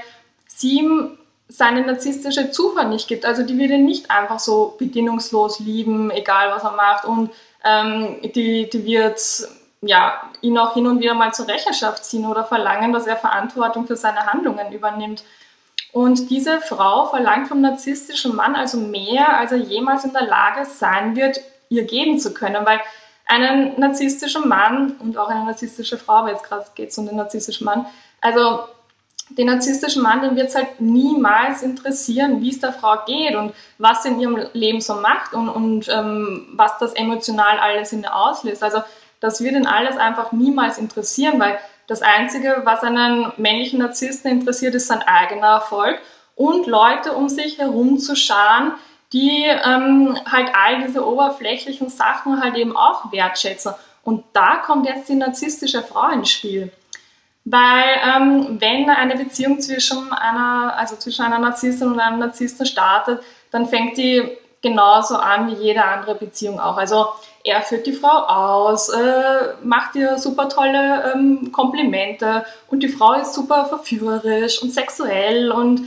sie 0.47 0.79
ihm 0.79 1.17
seine 1.53 1.85
narzisstische 1.85 2.49
Zufall 2.49 2.89
nicht 2.89 3.07
gibt. 3.07 3.25
Also 3.25 3.43
die 3.43 3.57
wird 3.59 3.69
ihn 3.69 3.85
nicht 3.85 4.09
einfach 4.09 4.39
so 4.39 4.73
bedingungslos 4.79 5.59
lieben, 5.59 6.09
egal 6.09 6.51
was 6.51 6.63
er 6.63 6.71
macht 6.71 7.05
und 7.05 7.29
ähm, 7.63 8.17
die, 8.33 8.67
die 8.69 8.85
wird 8.85 9.19
ja, 9.81 10.31
ihn 10.41 10.57
auch 10.57 10.73
hin 10.73 10.87
und 10.87 10.99
wieder 10.99 11.13
mal 11.13 11.33
zur 11.33 11.47
Rechenschaft 11.47 12.05
ziehen 12.05 12.25
oder 12.25 12.43
verlangen, 12.43 12.91
dass 12.91 13.05
er 13.05 13.17
Verantwortung 13.17 13.85
für 13.85 13.95
seine 13.95 14.25
Handlungen 14.25 14.71
übernimmt. 14.71 15.23
Und 15.91 16.31
diese 16.31 16.59
Frau 16.59 17.05
verlangt 17.05 17.49
vom 17.49 17.61
narzisstischen 17.61 18.35
Mann 18.35 18.55
also 18.55 18.77
mehr, 18.77 19.37
als 19.37 19.51
er 19.51 19.59
jemals 19.59 20.05
in 20.05 20.13
der 20.13 20.25
Lage 20.25 20.65
sein 20.65 21.15
wird, 21.15 21.39
ihr 21.69 21.83
geben 21.83 22.17
zu 22.17 22.33
können, 22.33 22.65
weil 22.65 22.79
einen 23.27 23.79
narzisstischen 23.79 24.47
Mann 24.47 24.95
und 24.99 25.17
auch 25.17 25.29
eine 25.29 25.45
narzisstische 25.45 25.99
Frau, 25.99 26.13
aber 26.13 26.31
jetzt 26.31 26.45
gerade 26.45 26.65
geht 26.73 26.89
es 26.89 26.97
um 26.97 27.05
den 27.05 27.17
narzisstischen 27.17 27.65
Mann, 27.65 27.85
also 28.21 28.61
den 29.37 29.47
narzisstischen 29.47 30.03
Mann, 30.03 30.21
den 30.21 30.35
wird 30.35 30.49
es 30.49 30.55
halt 30.55 30.79
niemals 30.79 31.61
interessieren, 31.61 32.41
wie 32.41 32.49
es 32.49 32.59
der 32.59 32.73
Frau 32.73 32.97
geht 33.05 33.35
und 33.35 33.53
was 33.77 34.03
sie 34.03 34.09
in 34.09 34.19
ihrem 34.19 34.39
Leben 34.53 34.81
so 34.81 34.95
macht 34.95 35.33
und, 35.33 35.49
und 35.49 35.89
ähm, 35.89 36.47
was 36.53 36.77
das 36.77 36.93
emotional 36.93 37.59
alles 37.59 37.93
in 37.93 38.03
ihr 38.03 38.15
auslöst. 38.15 38.63
Also 38.63 38.83
das 39.19 39.41
wird 39.41 39.55
ihn 39.55 39.67
alles 39.67 39.97
einfach 39.97 40.31
niemals 40.31 40.77
interessieren, 40.77 41.39
weil 41.39 41.57
das 41.87 42.01
Einzige, 42.01 42.61
was 42.63 42.83
einen 42.83 43.31
männlichen 43.37 43.79
Narzissten 43.79 44.31
interessiert, 44.31 44.75
ist 44.75 44.87
sein 44.87 45.01
eigener 45.01 45.47
Erfolg 45.47 45.99
und 46.35 46.67
Leute 46.67 47.13
um 47.13 47.29
sich 47.29 47.57
herum 47.57 47.99
zu 47.99 48.15
scharen, 48.15 48.73
die 49.11 49.45
ähm, 49.45 50.17
halt 50.31 50.51
all 50.55 50.83
diese 50.85 51.05
oberflächlichen 51.05 51.89
Sachen 51.89 52.41
halt 52.41 52.55
eben 52.55 52.75
auch 52.75 53.11
wertschätzen. 53.11 53.73
Und 54.03 54.23
da 54.33 54.57
kommt 54.57 54.87
jetzt 54.87 55.07
die 55.07 55.15
narzisstische 55.15 55.83
Frau 55.83 56.09
ins 56.09 56.29
Spiel. 56.29 56.71
Weil 57.45 57.97
ähm, 58.05 58.57
wenn 58.59 58.89
eine 58.89 59.15
Beziehung 59.15 59.59
zwischen 59.59 60.13
einer, 60.13 60.75
also 60.77 60.95
zwischen 60.95 61.25
einer 61.25 61.39
Narzisstin 61.39 61.91
und 61.91 61.99
einem 61.99 62.19
Narzissten 62.19 62.65
startet, 62.65 63.21
dann 63.51 63.67
fängt 63.67 63.97
die 63.97 64.37
genauso 64.61 65.17
an 65.17 65.47
wie 65.47 65.61
jede 65.61 65.83
andere 65.83 66.15
Beziehung 66.15 66.59
auch. 66.59 66.77
Also 66.77 67.07
er 67.43 67.61
führt 67.61 67.85
die 67.85 67.93
Frau 67.93 68.07
aus, 68.07 68.87
äh, 68.89 69.53
macht 69.61 69.95
ihr 69.95 70.17
super 70.17 70.47
tolle 70.47 71.11
ähm, 71.13 71.51
Komplimente 71.51 72.45
und 72.69 72.81
die 72.81 72.87
Frau 72.87 73.13
ist 73.13 73.33
super 73.33 73.65
verführerisch 73.65 74.63
und 74.63 74.71
sexuell 74.71 75.51
und 75.51 75.81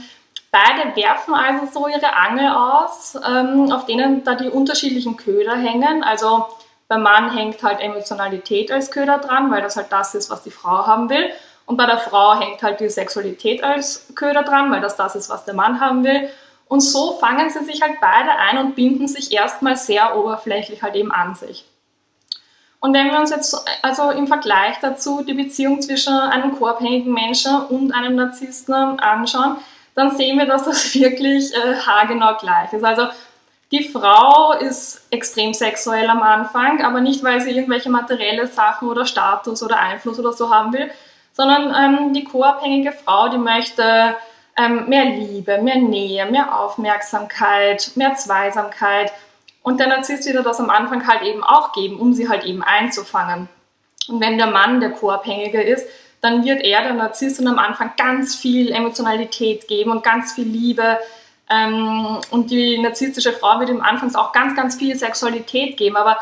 beide 0.52 0.94
werfen 0.94 1.34
also 1.34 1.66
so 1.72 1.88
ihre 1.88 2.14
Angel 2.14 2.50
aus, 2.50 3.18
ähm, 3.26 3.72
auf 3.72 3.86
denen 3.86 4.22
da 4.24 4.34
die 4.34 4.50
unterschiedlichen 4.50 5.16
Köder 5.16 5.56
hängen. 5.56 6.04
Also 6.04 6.46
beim 6.88 7.02
Mann 7.02 7.30
hängt 7.34 7.62
halt 7.62 7.80
Emotionalität 7.80 8.70
als 8.70 8.90
Köder 8.90 9.18
dran, 9.18 9.50
weil 9.50 9.62
das 9.62 9.76
halt 9.76 9.90
das 9.90 10.14
ist, 10.14 10.30
was 10.30 10.42
die 10.42 10.50
Frau 10.50 10.86
haben 10.86 11.08
will. 11.08 11.30
Und 11.66 11.76
bei 11.76 11.86
der 11.86 11.98
Frau 11.98 12.38
hängt 12.40 12.62
halt 12.62 12.80
die 12.80 12.88
Sexualität 12.88 13.62
als 13.62 14.06
Köder 14.14 14.44
dran, 14.44 14.70
weil 14.70 14.80
das 14.80 14.96
das 14.96 15.16
ist, 15.16 15.28
was 15.28 15.44
der 15.44 15.54
Mann 15.54 15.80
haben 15.80 16.04
will. 16.04 16.30
Und 16.68 16.80
so 16.80 17.18
fangen 17.18 17.50
sie 17.50 17.64
sich 17.64 17.82
halt 17.82 18.00
beide 18.00 18.30
ein 18.30 18.58
und 18.58 18.74
binden 18.74 19.08
sich 19.08 19.32
erstmal 19.32 19.76
sehr 19.76 20.16
oberflächlich 20.16 20.82
halt 20.82 20.94
eben 20.94 21.12
an 21.12 21.34
sich. 21.34 21.64
Und 22.80 22.94
wenn 22.94 23.10
wir 23.10 23.18
uns 23.18 23.30
jetzt 23.30 23.56
also 23.82 24.10
im 24.10 24.26
Vergleich 24.26 24.76
dazu 24.80 25.22
die 25.22 25.34
Beziehung 25.34 25.80
zwischen 25.80 26.12
einem 26.12 26.56
co-abhängigen 26.56 27.12
Menschen 27.12 27.66
und 27.66 27.92
einem 27.92 28.14
Narzissten 28.14 29.00
anschauen, 29.00 29.56
dann 29.94 30.16
sehen 30.16 30.38
wir, 30.38 30.46
dass 30.46 30.64
das 30.64 30.94
wirklich 30.94 31.52
äh, 31.54 31.76
haargenau 31.76 32.36
gleich 32.36 32.72
ist. 32.72 32.84
Also 32.84 33.08
die 33.72 33.88
Frau 33.88 34.52
ist 34.52 35.04
extrem 35.10 35.52
sexuell 35.52 36.08
am 36.08 36.22
Anfang, 36.22 36.84
aber 36.84 37.00
nicht, 37.00 37.24
weil 37.24 37.40
sie 37.40 37.50
irgendwelche 37.50 37.90
materielle 37.90 38.46
Sachen 38.46 38.88
oder 38.88 39.04
Status 39.04 39.62
oder 39.62 39.78
Einfluss 39.78 40.20
oder 40.20 40.32
so 40.32 40.54
haben 40.54 40.72
will, 40.72 40.90
sondern 41.36 41.74
ähm, 41.74 42.12
die 42.14 42.24
co-abhängige 42.24 42.92
Frau, 42.92 43.28
die 43.28 43.36
möchte 43.36 44.16
ähm, 44.56 44.88
mehr 44.88 45.04
Liebe, 45.04 45.60
mehr 45.60 45.76
Nähe, 45.76 46.24
mehr 46.30 46.58
Aufmerksamkeit, 46.58 47.92
mehr 47.94 48.14
Zweisamkeit. 48.14 49.12
Und 49.62 49.78
der 49.78 49.88
Narzisst 49.88 50.26
wird 50.32 50.46
das 50.46 50.60
am 50.60 50.70
Anfang 50.70 51.06
halt 51.06 51.22
eben 51.22 51.44
auch 51.44 51.72
geben, 51.72 52.00
um 52.00 52.14
sie 52.14 52.28
halt 52.30 52.44
eben 52.44 52.62
einzufangen. 52.62 53.50
Und 54.08 54.20
wenn 54.20 54.38
der 54.38 54.46
Mann 54.46 54.80
der 54.80 54.92
Co-Abhängige 54.92 55.60
ist, 55.60 55.86
dann 56.22 56.42
wird 56.42 56.62
er, 56.62 56.82
der 56.82 56.94
Narzisst, 56.94 57.44
am 57.46 57.58
Anfang 57.58 57.92
ganz 57.98 58.34
viel 58.34 58.72
Emotionalität 58.72 59.68
geben 59.68 59.90
und 59.90 60.02
ganz 60.02 60.32
viel 60.32 60.48
Liebe. 60.48 60.98
Ähm, 61.50 62.18
und 62.30 62.50
die 62.50 62.78
narzisstische 62.78 63.32
Frau 63.32 63.60
wird 63.60 63.68
ihm 63.68 63.82
anfangs 63.82 64.14
auch 64.14 64.32
ganz, 64.32 64.56
ganz 64.56 64.76
viel 64.76 64.96
Sexualität 64.96 65.76
geben. 65.76 65.96
Aber 65.96 66.16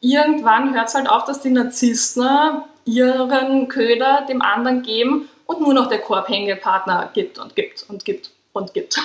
irgendwann 0.00 0.74
hört 0.74 0.88
es 0.88 0.94
halt 0.94 1.08
auf, 1.08 1.24
dass 1.24 1.40
die 1.40 1.50
Narzissten 1.50 2.62
ihren 2.88 3.68
Köder 3.68 4.24
dem 4.28 4.40
anderen 4.40 4.82
geben 4.82 5.28
und 5.46 5.60
nur 5.60 5.74
noch 5.74 5.88
der 5.88 6.00
koabhängige 6.00 6.56
Partner 6.56 7.10
gibt 7.12 7.38
und 7.38 7.54
gibt 7.54 7.84
und 7.88 8.04
gibt 8.04 8.30
und 8.52 8.72
gibt. 8.74 8.98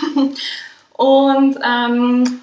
und 0.94 1.60
ähm, 1.64 2.42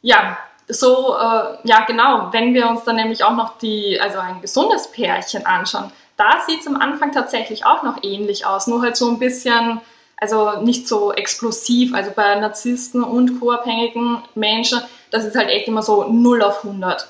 ja, 0.00 0.38
so, 0.68 1.16
äh, 1.16 1.58
ja 1.64 1.84
genau, 1.86 2.32
wenn 2.32 2.54
wir 2.54 2.68
uns 2.68 2.84
dann 2.84 2.96
nämlich 2.96 3.22
auch 3.22 3.36
noch 3.36 3.58
die, 3.58 4.00
also 4.00 4.18
ein 4.18 4.40
gesundes 4.40 4.90
Pärchen 4.90 5.44
anschauen, 5.44 5.92
da 6.16 6.40
sieht 6.46 6.60
es 6.60 6.66
am 6.66 6.76
Anfang 6.76 7.12
tatsächlich 7.12 7.66
auch 7.66 7.82
noch 7.82 8.02
ähnlich 8.02 8.46
aus, 8.46 8.66
nur 8.66 8.82
halt 8.82 8.96
so 8.96 9.08
ein 9.08 9.18
bisschen, 9.18 9.80
also 10.16 10.62
nicht 10.62 10.88
so 10.88 11.12
explosiv, 11.12 11.94
also 11.94 12.10
bei 12.14 12.34
Narzissten 12.36 13.02
und 13.02 13.40
co-abhängigen 13.40 14.22
Menschen, 14.34 14.80
das 15.10 15.24
ist 15.24 15.36
halt 15.36 15.48
echt 15.48 15.68
immer 15.68 15.82
so 15.82 16.04
0 16.04 16.42
auf 16.42 16.64
100. 16.64 17.06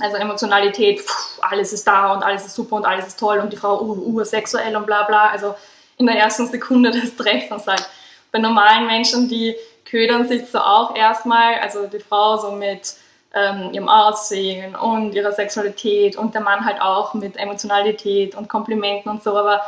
Also 0.00 0.16
Emotionalität, 0.16 1.00
pff, 1.00 1.38
alles 1.42 1.72
ist 1.72 1.86
da 1.86 2.12
und 2.12 2.22
alles 2.22 2.46
ist 2.46 2.54
super 2.54 2.76
und 2.76 2.84
alles 2.84 3.06
ist 3.06 3.18
toll 3.18 3.38
und 3.38 3.52
die 3.52 3.56
Frau 3.56 3.80
uh, 3.80 4.12
uh, 4.12 4.24
sexuell 4.24 4.74
und 4.76 4.86
bla 4.86 5.04
bla. 5.04 5.30
Also 5.30 5.54
in 5.96 6.06
der 6.06 6.16
ersten 6.16 6.46
Sekunde 6.46 6.90
des 6.92 7.16
Treffens 7.16 7.66
halt. 7.66 7.88
Bei 8.32 8.38
normalen 8.38 8.86
Menschen, 8.86 9.28
die 9.28 9.56
ködern 9.84 10.26
sich 10.26 10.48
so 10.48 10.58
auch 10.58 10.94
erstmal, 10.94 11.56
also 11.60 11.86
die 11.86 11.98
Frau 11.98 12.36
so 12.36 12.52
mit 12.52 12.94
ähm, 13.34 13.72
ihrem 13.72 13.88
Aussehen 13.88 14.74
und 14.74 15.14
ihrer 15.14 15.32
Sexualität 15.32 16.16
und 16.16 16.34
der 16.34 16.40
Mann 16.40 16.64
halt 16.64 16.80
auch 16.80 17.14
mit 17.14 17.36
Emotionalität 17.36 18.34
und 18.34 18.48
Komplimenten 18.48 19.10
und 19.10 19.22
so, 19.22 19.36
aber 19.36 19.62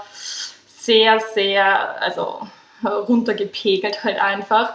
sehr, 0.66 1.20
sehr, 1.20 2.00
also 2.00 2.46
runtergepegelt 2.84 4.02
halt 4.02 4.20
einfach. 4.20 4.74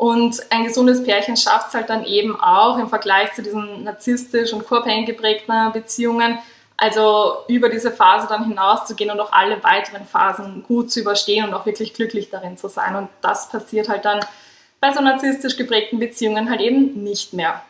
Und 0.00 0.40
ein 0.48 0.64
gesundes 0.64 1.04
Pärchen 1.04 1.36
schafft 1.36 1.68
es 1.68 1.74
halt 1.74 1.90
dann 1.90 2.06
eben 2.06 2.40
auch 2.40 2.78
im 2.78 2.88
Vergleich 2.88 3.34
zu 3.34 3.42
diesen 3.42 3.84
narzisstisch 3.84 4.50
und 4.54 4.66
co 4.66 4.80
geprägten 4.80 5.72
Beziehungen, 5.74 6.38
also 6.78 7.44
über 7.48 7.68
diese 7.68 7.90
Phase 7.90 8.26
dann 8.26 8.48
hinauszugehen 8.48 9.10
und 9.10 9.20
auch 9.20 9.30
alle 9.30 9.62
weiteren 9.62 10.06
Phasen 10.06 10.64
gut 10.66 10.90
zu 10.90 11.00
überstehen 11.00 11.44
und 11.44 11.52
auch 11.52 11.66
wirklich 11.66 11.92
glücklich 11.92 12.30
darin 12.30 12.56
zu 12.56 12.68
sein. 12.68 12.96
Und 12.96 13.10
das 13.20 13.50
passiert 13.50 13.90
halt 13.90 14.06
dann 14.06 14.20
bei 14.80 14.90
so 14.90 15.02
narzisstisch 15.02 15.58
geprägten 15.58 15.98
Beziehungen 15.98 16.48
halt 16.48 16.62
eben 16.62 17.04
nicht 17.04 17.34
mehr. 17.34 17.62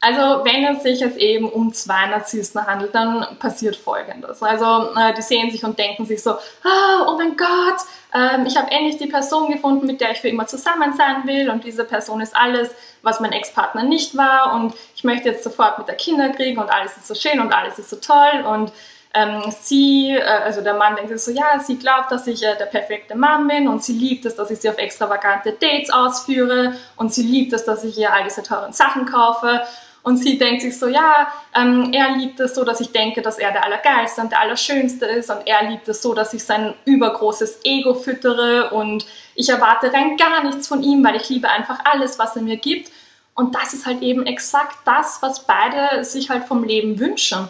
Also 0.00 0.44
wenn 0.44 0.66
es 0.66 0.82
sich 0.82 1.00
jetzt 1.00 1.16
eben 1.16 1.48
um 1.48 1.72
zwei 1.72 2.08
Narzissten 2.08 2.66
handelt, 2.66 2.94
dann 2.94 3.38
passiert 3.38 3.76
Folgendes. 3.76 4.42
Also 4.42 4.94
äh, 4.94 5.14
die 5.14 5.22
sehen 5.22 5.50
sich 5.50 5.64
und 5.64 5.78
denken 5.78 6.04
sich 6.04 6.22
so, 6.22 6.32
oh, 6.32 7.06
oh 7.06 7.16
mein 7.16 7.38
Gott, 7.38 7.80
ähm, 8.16 8.46
ich 8.46 8.56
habe 8.56 8.70
endlich 8.70 8.96
die 8.96 9.08
Person 9.08 9.52
gefunden, 9.52 9.86
mit 9.86 10.00
der 10.00 10.12
ich 10.12 10.20
für 10.20 10.28
immer 10.28 10.46
zusammen 10.46 10.94
sein 10.94 11.26
will. 11.26 11.50
Und 11.50 11.64
diese 11.64 11.84
Person 11.84 12.20
ist 12.20 12.34
alles, 12.34 12.74
was 13.02 13.20
mein 13.20 13.32
Ex-Partner 13.32 13.82
nicht 13.82 14.16
war. 14.16 14.54
Und 14.54 14.74
ich 14.94 15.04
möchte 15.04 15.28
jetzt 15.28 15.44
sofort 15.44 15.78
mit 15.78 15.88
der 15.88 15.96
Kinder 15.96 16.30
kriegen 16.30 16.58
und 16.58 16.70
alles 16.70 16.96
ist 16.96 17.06
so 17.06 17.14
schön 17.14 17.40
und 17.40 17.52
alles 17.52 17.78
ist 17.78 17.90
so 17.90 17.96
toll. 17.96 18.44
Und 18.46 18.72
ähm, 19.12 19.42
sie, 19.60 20.12
äh, 20.12 20.22
also 20.22 20.62
der 20.62 20.74
Mann 20.74 20.96
denkt 20.96 21.10
sich 21.10 21.22
so, 21.22 21.30
ja, 21.30 21.58
sie 21.58 21.76
glaubt, 21.76 22.10
dass 22.10 22.26
ich 22.26 22.42
äh, 22.42 22.56
der 22.56 22.66
perfekte 22.66 23.16
Mann 23.16 23.46
bin. 23.48 23.68
Und 23.68 23.84
sie 23.84 23.92
liebt 23.92 24.24
es, 24.24 24.34
dass 24.34 24.50
ich 24.50 24.60
sie 24.60 24.70
auf 24.70 24.78
extravagante 24.78 25.52
Dates 25.52 25.90
ausführe. 25.90 26.74
Und 26.96 27.12
sie 27.12 27.22
liebt 27.22 27.52
es, 27.52 27.66
dass 27.66 27.84
ich 27.84 27.98
ihr 27.98 28.12
all 28.14 28.24
diese 28.24 28.42
teuren 28.42 28.72
Sachen 28.72 29.04
kaufe 29.04 29.62
und 30.06 30.18
sie 30.18 30.38
denkt 30.38 30.62
sich 30.62 30.78
so, 30.78 30.86
ja, 30.86 31.26
ähm, 31.52 31.90
er 31.92 32.12
liebt 32.16 32.38
es 32.38 32.54
so, 32.54 32.62
dass 32.62 32.80
ich 32.80 32.92
denke, 32.92 33.22
dass 33.22 33.40
er 33.40 33.50
der 33.50 33.64
Allergeilste 33.64 34.20
und 34.20 34.30
der 34.30 34.40
Allerschönste 34.40 35.04
ist. 35.04 35.30
Und 35.30 35.44
er 35.48 35.68
liebt 35.68 35.88
es 35.88 36.00
so, 36.00 36.14
dass 36.14 36.32
ich 36.32 36.44
sein 36.44 36.74
übergroßes 36.84 37.64
Ego 37.64 37.92
füttere. 37.92 38.70
Und 38.70 39.04
ich 39.34 39.48
erwarte 39.48 39.92
rein 39.92 40.16
gar 40.16 40.44
nichts 40.44 40.68
von 40.68 40.84
ihm, 40.84 41.02
weil 41.02 41.16
ich 41.16 41.28
liebe 41.28 41.48
einfach 41.48 41.80
alles, 41.82 42.20
was 42.20 42.36
er 42.36 42.42
mir 42.42 42.56
gibt. 42.56 42.92
Und 43.34 43.56
das 43.56 43.74
ist 43.74 43.84
halt 43.84 44.00
eben 44.00 44.24
exakt 44.26 44.76
das, 44.84 45.18
was 45.22 45.44
beide 45.44 46.04
sich 46.04 46.30
halt 46.30 46.44
vom 46.44 46.62
Leben 46.62 47.00
wünschen. 47.00 47.48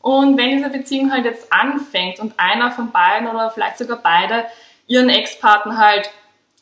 Und 0.00 0.36
wenn 0.36 0.56
diese 0.56 0.70
Beziehung 0.70 1.12
halt 1.12 1.24
jetzt 1.24 1.52
anfängt 1.52 2.20
und 2.20 2.38
einer 2.38 2.70
von 2.70 2.92
beiden 2.92 3.26
oder 3.26 3.50
vielleicht 3.50 3.78
sogar 3.78 3.98
beide 4.00 4.44
ihren 4.86 5.08
Ex-Partner 5.08 5.78
halt 5.78 6.08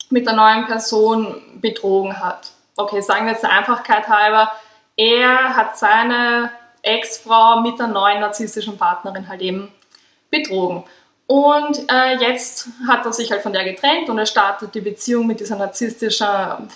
mit 0.09 0.25
der 0.25 0.33
neuen 0.33 0.65
Person 0.65 1.43
betrogen 1.61 2.19
hat. 2.19 2.47
Okay, 2.75 3.01
sagen 3.01 3.27
wir 3.27 3.33
jetzt 3.33 3.43
der 3.43 3.51
Einfachkeit 3.51 4.07
halber, 4.07 4.51
er 4.95 5.55
hat 5.55 5.77
seine 5.77 6.51
Ex-Frau 6.81 7.61
mit 7.61 7.79
der 7.79 7.87
neuen 7.87 8.19
narzisstischen 8.19 8.77
Partnerin 8.77 9.27
halt 9.27 9.41
eben 9.41 9.71
betrogen. 10.29 10.83
Und 11.27 11.89
äh, 11.89 12.17
jetzt 12.19 12.67
hat 12.87 13.05
er 13.05 13.13
sich 13.13 13.31
halt 13.31 13.41
von 13.41 13.53
der 13.53 13.63
getrennt 13.63 14.09
und 14.09 14.17
er 14.17 14.25
startet 14.25 14.75
die 14.75 14.81
Beziehung 14.81 15.27
mit 15.27 15.39
dieser 15.39 15.55
narzisstischen 15.55 16.27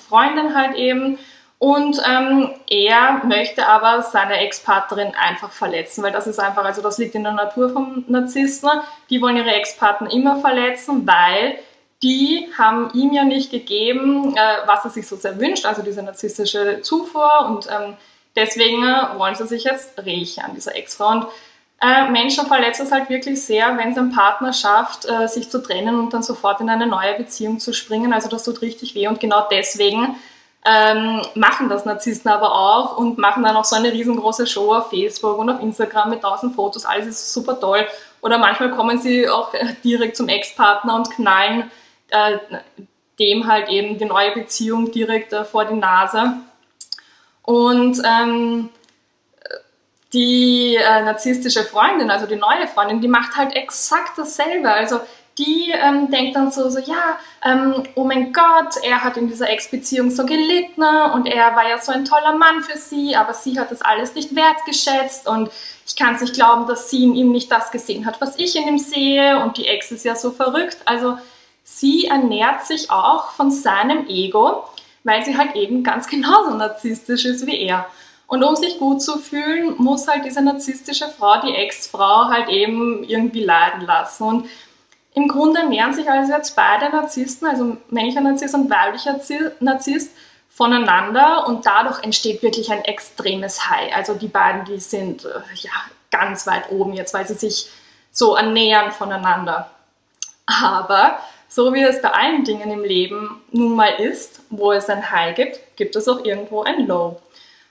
Freundin 0.08 0.56
halt 0.56 0.76
eben. 0.76 1.18
Und 1.58 2.02
ähm, 2.08 2.52
er 2.70 3.26
möchte 3.26 3.68
aber 3.68 4.02
seine 4.02 4.40
Ex-Partnerin 4.40 5.14
einfach 5.16 5.52
verletzen, 5.52 6.04
weil 6.04 6.12
das 6.12 6.28
ist 6.28 6.40
einfach, 6.40 6.64
also 6.64 6.82
das 6.82 6.98
liegt 6.98 7.16
in 7.16 7.24
der 7.24 7.34
Natur 7.34 7.70
vom 7.70 8.06
Narzissten. 8.08 8.70
Die 9.10 9.22
wollen 9.22 9.38
ihre 9.38 9.54
Ex-Partner 9.54 10.12
immer 10.12 10.40
verletzen, 10.40 11.08
weil 11.08 11.58
die 12.04 12.48
haben 12.58 12.92
ihm 12.94 13.14
ja 13.14 13.24
nicht 13.24 13.52
gegeben, 13.52 14.36
äh, 14.36 14.68
was 14.68 14.86
er 14.86 14.92
sich 14.92 15.08
so 15.08 15.16
sehr 15.16 15.40
wünscht, 15.40 15.66
also 15.66 15.82
diese 15.82 16.04
narzisstische 16.04 16.82
Zufuhr. 16.82 17.46
Und 17.48 17.68
ähm, 17.68 17.96
deswegen 18.36 18.84
wollen 19.18 19.36
sie 19.36 19.48
sich 19.48 19.64
jetzt 19.64 19.98
rächen 20.06 20.44
an 20.44 20.56
dieser 20.56 20.76
Ex-Frau. 20.76 21.10
Und 21.10 21.28
äh, 21.82 22.10
Menschen 22.10 22.46
verletzt 22.48 22.80
es 22.80 22.92
halt 22.92 23.10
wirklich 23.10 23.42
sehr, 23.44 23.78
wenn 23.78 23.92
es 23.92 23.98
ein 23.98 24.12
Partner 24.12 24.54
schafft, 24.54 25.06
äh, 25.06 25.28
sich 25.28 25.50
zu 25.50 25.62
trennen 25.62 26.00
und 26.00 26.14
dann 26.14 26.24
sofort 26.24 26.62
in 26.62 26.70
eine 26.70 26.88
neue 26.88 27.16
Beziehung 27.16 27.60
zu 27.60 27.74
springen. 27.74 28.14
Also 28.14 28.30
das 28.30 28.44
tut 28.44 28.62
richtig 28.62 28.96
weh 28.96 29.08
und 29.08 29.20
genau 29.20 29.48
deswegen 29.52 30.16
ähm, 30.66 31.22
machen 31.36 31.70
das 31.70 31.86
Narzissten 31.86 32.32
aber 32.32 32.52
auch 32.52 32.98
und 32.98 33.18
machen 33.20 33.44
dann 33.44 33.56
auch 33.56 33.66
so 33.66 33.76
eine 33.76 33.92
riesengroße 33.92 34.48
Show 34.48 34.74
auf 34.74 34.90
Facebook 34.90 35.38
und 35.38 35.50
auf 35.50 35.62
Instagram 35.62 36.10
mit 36.10 36.22
tausend 36.22 36.56
Fotos. 36.56 36.86
Alles 36.86 37.08
ist 37.08 37.34
super 37.34 37.60
toll. 37.60 37.86
Oder 38.22 38.40
manchmal 38.40 38.72
kommen 38.72 39.00
sie 39.00 39.30
auch 39.30 39.54
äh, 39.54 39.76
direkt 39.84 40.18
zum 40.18 40.28
Ex-Partner 40.28 40.96
und 40.96 41.12
knallen 41.12 41.70
äh, 42.16 42.40
dem 43.20 43.48
halt 43.48 43.70
eben 43.70 43.98
die 43.98 44.06
neue 44.06 44.32
Beziehung 44.32 44.92
direkt 44.92 45.34
äh, 45.34 45.46
vor 45.46 45.66
die 45.66 45.76
Nase. 45.76 46.34
Und 47.44 48.02
ähm, 48.06 48.70
die 50.14 50.76
äh, 50.76 51.04
narzisstische 51.04 51.64
Freundin, 51.64 52.10
also 52.10 52.26
die 52.26 52.38
neue 52.38 52.68
Freundin, 52.68 53.02
die 53.02 53.08
macht 53.08 53.36
halt 53.36 53.56
exakt 53.56 54.18
dasselbe. 54.18 54.72
Also 54.72 55.02
die 55.38 55.72
ähm, 55.72 56.10
denkt 56.10 56.36
dann 56.38 56.50
so, 56.52 56.70
so 56.70 56.80
ja, 56.80 57.20
ähm, 57.44 57.84
oh 57.96 58.06
mein 58.06 58.32
Gott, 58.32 58.76
er 58.84 59.04
hat 59.04 59.18
in 59.18 59.28
dieser 59.28 59.50
Ex-Beziehung 59.50 60.10
so 60.10 60.26
gelitten 60.26 60.84
und 61.14 61.28
er 61.28 61.56
war 61.56 61.68
ja 61.68 61.78
so 61.78 61.92
ein 61.92 62.06
toller 62.06 62.36
Mann 62.36 62.62
für 62.62 62.78
sie, 62.78 63.18
aber 63.18 63.34
sie 63.34 63.60
hat 63.60 63.70
das 63.70 63.82
alles 63.82 64.16
nicht 64.16 64.34
wertgeschätzt 64.34 65.28
und 65.28 65.50
ich 65.86 65.98
kann 65.98 66.16
es 66.16 66.22
nicht 66.22 66.34
glauben, 66.34 66.68
dass 66.68 66.90
sie 66.90 67.04
in 67.04 67.16
ihm 67.16 67.32
nicht 67.34 67.52
das 67.52 67.72
gesehen 67.72 68.06
hat, 68.06 68.22
was 68.22 68.38
ich 68.38 68.56
in 68.56 68.68
ihm 68.68 68.78
sehe 68.78 69.40
und 69.40 69.58
die 69.58 69.68
Ex 69.68 69.92
ist 69.92 70.06
ja 70.06 70.16
so 70.16 70.32
verrückt. 70.32 70.78
Also 70.86 71.18
sie 71.66 72.06
ernährt 72.06 72.66
sich 72.66 72.90
auch 72.90 73.32
von 73.32 73.52
seinem 73.52 74.08
Ego, 74.08 74.64
weil 75.04 75.26
sie 75.26 75.38
halt 75.38 75.56
eben 75.56 75.84
ganz 75.84 76.08
genauso 76.08 76.52
narzisstisch 76.52 77.26
ist 77.26 77.46
wie 77.46 77.60
er. 77.60 77.88
Und 78.28 78.44
um 78.44 78.56
sich 78.56 78.80
gut 78.80 79.02
zu 79.02 79.18
fühlen, 79.18 79.76
muss 79.78 80.08
halt 80.08 80.26
diese 80.26 80.42
narzisstische 80.42 81.10
Frau, 81.10 81.42
die 81.42 81.54
Ex-Frau, 81.54 82.30
halt 82.30 82.50
eben 82.50 83.04
irgendwie 83.04 83.44
leiden 83.44 83.82
lassen. 83.82 84.24
Und 84.24 84.50
im 85.14 85.28
Grunde 85.28 85.60
ernähren 85.60 85.94
sich 85.94 86.10
also 86.10 86.32
jetzt 86.32 86.56
beide 86.56 86.90
Narzissten, 86.90 87.48
also 87.48 87.78
männlicher 87.90 88.22
Narzisst 88.22 88.56
und 88.56 88.70
weiblicher 88.70 89.20
Narzisst, 89.60 90.12
voneinander 90.56 91.46
und 91.48 91.66
dadurch 91.66 92.02
entsteht 92.02 92.42
wirklich 92.42 92.72
ein 92.72 92.86
extremes 92.86 93.70
High. 93.70 93.94
Also 93.94 94.14
die 94.14 94.30
beiden, 94.30 94.64
die 94.64 94.80
sind 94.80 95.26
äh, 95.26 95.42
ja 95.56 95.72
ganz 96.12 96.48
weit 96.48 96.72
oben 96.72 96.94
jetzt, 96.94 97.14
weil 97.14 97.28
sie 97.28 97.34
sich 97.34 97.70
so 98.10 98.38
ernähren 98.38 98.92
voneinander. 98.92 99.70
Aber 100.46 101.20
so 101.56 101.74
wie 101.74 101.84
es 101.84 102.02
bei 102.02 102.10
allen 102.10 102.44
Dingen 102.44 102.70
im 102.70 102.84
Leben 102.84 103.42
nun 103.52 103.76
mal 103.76 103.94
ist, 103.98 104.42
wo 104.50 104.74
es 104.74 104.90
ein 104.90 105.10
High 105.10 105.34
gibt, 105.34 105.62
gibt 105.78 105.96
es 105.96 106.06
auch 106.10 106.26
irgendwo 106.26 106.64
ein 106.64 106.86
Low. 106.86 107.22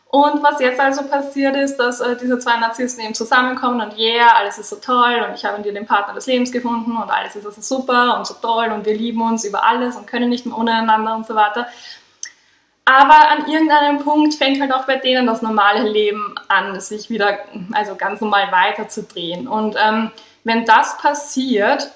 Und 0.07 0.43
was 0.43 0.59
jetzt 0.61 0.81
also 0.81 1.03
passiert 1.03 1.55
ist, 1.55 1.77
dass 1.77 2.01
äh, 2.01 2.17
diese 2.17 2.39
zwei 2.39 2.57
Narzissten 2.57 3.05
eben 3.05 3.13
zusammenkommen 3.13 3.83
und 3.83 3.99
yeah, 3.99 4.39
alles 4.39 4.57
ist 4.57 4.71
so 4.71 4.77
toll 4.77 5.27
und 5.29 5.35
ich 5.35 5.45
habe 5.45 5.59
in 5.59 5.65
dir 5.65 5.75
den 5.75 5.85
Partner 5.85 6.15
des 6.15 6.25
Lebens 6.25 6.51
gefunden 6.51 6.97
und 6.97 7.11
alles 7.11 7.37
ist 7.37 7.45
also 7.45 7.61
super 7.61 8.17
und 8.17 8.27
so 8.27 8.33
toll 8.41 8.71
und 8.73 8.87
wir 8.87 8.95
lieben 8.95 9.21
uns 9.21 9.45
über 9.45 9.63
alles 9.63 9.97
und 9.97 10.07
können 10.07 10.31
nicht 10.31 10.47
mehr 10.47 10.57
ohne 10.57 10.73
einander 10.73 11.15
und 11.17 11.27
so 11.27 11.35
weiter. 11.35 11.67
Aber 12.87 13.29
an 13.29 13.49
irgendeinem 13.49 13.99
Punkt 13.99 14.33
fängt 14.33 14.63
halt 14.63 14.73
auch 14.73 14.87
bei 14.87 14.97
denen 14.97 15.27
das 15.27 15.43
normale 15.43 15.87
Leben 15.87 16.35
an, 16.49 16.81
sich 16.81 17.11
wieder, 17.11 17.39
also 17.73 17.97
ganz 17.97 18.23
normal 18.23 18.51
weiterzudrehen. 18.51 19.47
Und 19.47 19.77
ähm, 19.79 20.11
wenn 20.45 20.65
das 20.65 20.97
passiert, 20.97 21.91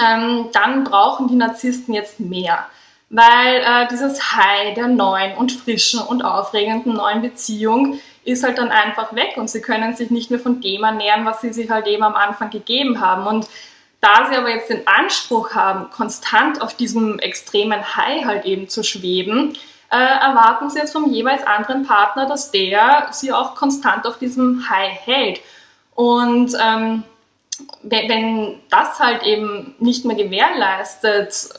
ähm, 0.00 0.48
dann 0.52 0.84
brauchen 0.84 1.28
die 1.28 1.36
Narzissten 1.36 1.94
jetzt 1.94 2.20
mehr 2.20 2.66
weil 3.10 3.58
äh, 3.58 3.86
dieses 3.88 4.34
High 4.34 4.74
der 4.74 4.88
neuen 4.88 5.36
und 5.36 5.52
frischen 5.52 6.00
und 6.00 6.22
aufregenden 6.22 6.94
neuen 6.94 7.22
Beziehung 7.22 8.00
ist 8.24 8.42
halt 8.42 8.58
dann 8.58 8.70
einfach 8.70 9.14
weg 9.14 9.34
und 9.36 9.48
sie 9.48 9.60
können 9.60 9.94
sich 9.94 10.10
nicht 10.10 10.30
mehr 10.30 10.40
von 10.40 10.60
dem 10.60 10.82
ernähren, 10.82 11.24
was 11.24 11.40
sie 11.40 11.52
sich 11.52 11.70
halt 11.70 11.86
eben 11.86 12.02
am 12.02 12.16
Anfang 12.16 12.50
gegeben 12.50 13.00
haben. 13.00 13.26
Und 13.26 13.46
da 14.00 14.26
sie 14.28 14.36
aber 14.36 14.50
jetzt 14.50 14.68
den 14.68 14.86
Anspruch 14.86 15.54
haben, 15.54 15.90
konstant 15.90 16.60
auf 16.60 16.74
diesem 16.74 17.20
extremen 17.20 17.96
High 17.96 18.24
halt 18.24 18.46
eben 18.46 18.68
zu 18.68 18.82
schweben, 18.82 19.56
äh, 19.92 19.96
erwarten 19.96 20.68
sie 20.70 20.80
jetzt 20.80 20.92
vom 20.92 21.12
jeweils 21.12 21.46
anderen 21.46 21.86
Partner, 21.86 22.26
dass 22.26 22.50
der 22.50 23.08
sie 23.12 23.32
auch 23.32 23.54
konstant 23.54 24.06
auf 24.06 24.18
diesem 24.18 24.68
High 24.68 24.92
hält. 25.04 25.40
Und 25.94 26.52
ähm, 26.60 27.04
wenn 27.82 28.60
das 28.70 28.98
halt 28.98 29.22
eben 29.22 29.74
nicht 29.78 30.04
mehr 30.04 30.16
gewährleistet 30.16 31.50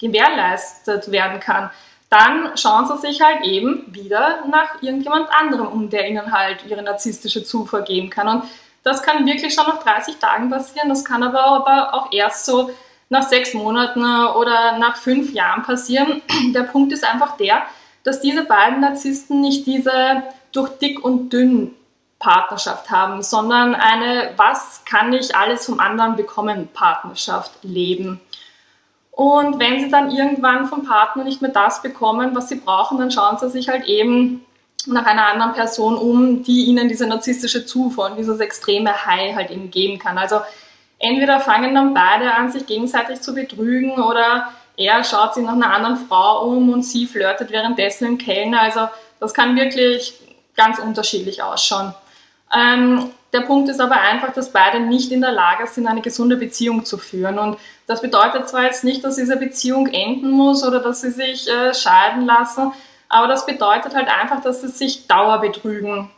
gewährleistet 0.00 1.10
werden 1.10 1.40
kann, 1.40 1.70
dann 2.10 2.56
schauen 2.56 2.86
sie 2.86 2.98
sich 2.98 3.22
halt 3.22 3.44
eben 3.44 3.86
wieder 3.94 4.44
nach 4.50 4.82
irgendjemand 4.82 5.28
anderem 5.32 5.66
um, 5.68 5.88
der 5.88 6.08
ihnen 6.08 6.30
halt 6.30 6.66
ihre 6.68 6.82
narzisstische 6.82 7.42
Zufuhr 7.42 7.82
geben 7.82 8.10
kann. 8.10 8.28
Und 8.28 8.44
das 8.82 9.02
kann 9.02 9.24
wirklich 9.26 9.54
schon 9.54 9.66
nach 9.66 9.82
30 9.82 10.16
Tagen 10.16 10.50
passieren, 10.50 10.88
das 10.88 11.04
kann 11.04 11.22
aber, 11.22 11.42
aber 11.42 11.94
auch 11.94 12.12
erst 12.12 12.44
so 12.44 12.70
nach 13.08 13.22
sechs 13.22 13.54
Monaten 13.54 14.00
oder 14.00 14.78
nach 14.78 14.96
fünf 14.96 15.32
Jahren 15.32 15.62
passieren. 15.62 16.22
Der 16.54 16.64
Punkt 16.64 16.92
ist 16.92 17.04
einfach 17.04 17.36
der, 17.36 17.62
dass 18.04 18.20
diese 18.20 18.44
beiden 18.44 18.80
Narzissten 18.80 19.40
nicht 19.40 19.66
diese 19.66 20.22
durch 20.50 20.70
dick 20.78 21.04
und 21.04 21.32
dünn 21.32 21.74
Partnerschaft 22.22 22.88
haben, 22.90 23.22
sondern 23.22 23.74
eine 23.74 24.30
Was 24.36 24.84
kann 24.84 25.12
ich 25.12 25.34
alles 25.34 25.66
vom 25.66 25.80
anderen 25.80 26.14
bekommen 26.14 26.68
Partnerschaft 26.72 27.50
leben. 27.62 28.20
Und 29.10 29.58
wenn 29.58 29.80
sie 29.80 29.90
dann 29.90 30.10
irgendwann 30.10 30.66
vom 30.66 30.86
Partner 30.86 31.24
nicht 31.24 31.42
mehr 31.42 31.50
das 31.50 31.82
bekommen, 31.82 32.34
was 32.34 32.48
sie 32.48 32.60
brauchen, 32.60 32.98
dann 32.98 33.10
schauen 33.10 33.38
sie 33.38 33.50
sich 33.50 33.68
halt 33.68 33.86
eben 33.86 34.46
nach 34.86 35.04
einer 35.04 35.26
anderen 35.26 35.52
Person 35.52 35.96
um, 35.96 36.42
die 36.44 36.64
ihnen 36.66 36.88
diese 36.88 37.06
narzisstische 37.06 37.66
Zufuhr 37.66 38.06
und 38.06 38.16
dieses 38.16 38.40
extreme 38.40 39.04
High 39.04 39.34
halt 39.34 39.50
eben 39.50 39.70
geben 39.70 39.98
kann. 39.98 40.16
Also 40.16 40.40
entweder 40.98 41.40
fangen 41.40 41.74
dann 41.74 41.92
beide 41.92 42.32
an, 42.32 42.50
sich 42.50 42.66
gegenseitig 42.66 43.20
zu 43.20 43.34
betrügen 43.34 44.00
oder 44.00 44.48
er 44.76 45.04
schaut 45.04 45.34
sich 45.34 45.44
nach 45.44 45.52
einer 45.52 45.74
anderen 45.74 45.96
Frau 46.08 46.46
um 46.46 46.70
und 46.70 46.82
sie 46.82 47.06
flirtet 47.06 47.50
währenddessen 47.50 48.06
im 48.06 48.18
Kellner. 48.18 48.62
Also 48.62 48.88
das 49.20 49.34
kann 49.34 49.56
wirklich 49.56 50.14
ganz 50.56 50.78
unterschiedlich 50.78 51.42
ausschauen. 51.42 51.94
Ähm, 52.56 53.10
der 53.32 53.40
Punkt 53.40 53.70
ist 53.70 53.80
aber 53.80 53.98
einfach, 54.00 54.32
dass 54.32 54.52
beide 54.52 54.80
nicht 54.80 55.10
in 55.10 55.22
der 55.22 55.32
Lage 55.32 55.66
sind, 55.66 55.86
eine 55.86 56.02
gesunde 56.02 56.36
Beziehung 56.36 56.84
zu 56.84 56.98
führen. 56.98 57.38
Und 57.38 57.56
das 57.86 58.02
bedeutet 58.02 58.48
zwar 58.48 58.64
jetzt 58.64 58.84
nicht, 58.84 59.02
dass 59.04 59.16
diese 59.16 59.36
Beziehung 59.36 59.86
enden 59.86 60.30
muss 60.30 60.62
oder 60.62 60.80
dass 60.80 61.00
sie 61.00 61.10
sich 61.10 61.48
äh, 61.48 61.72
scheiden 61.72 62.26
lassen, 62.26 62.72
aber 63.08 63.28
das 63.28 63.44
bedeutet 63.44 63.94
halt 63.94 64.08
einfach, 64.08 64.42
dass 64.42 64.62
sie 64.62 64.68
sich 64.68 65.06
dauerbetrügen, 65.06 66.08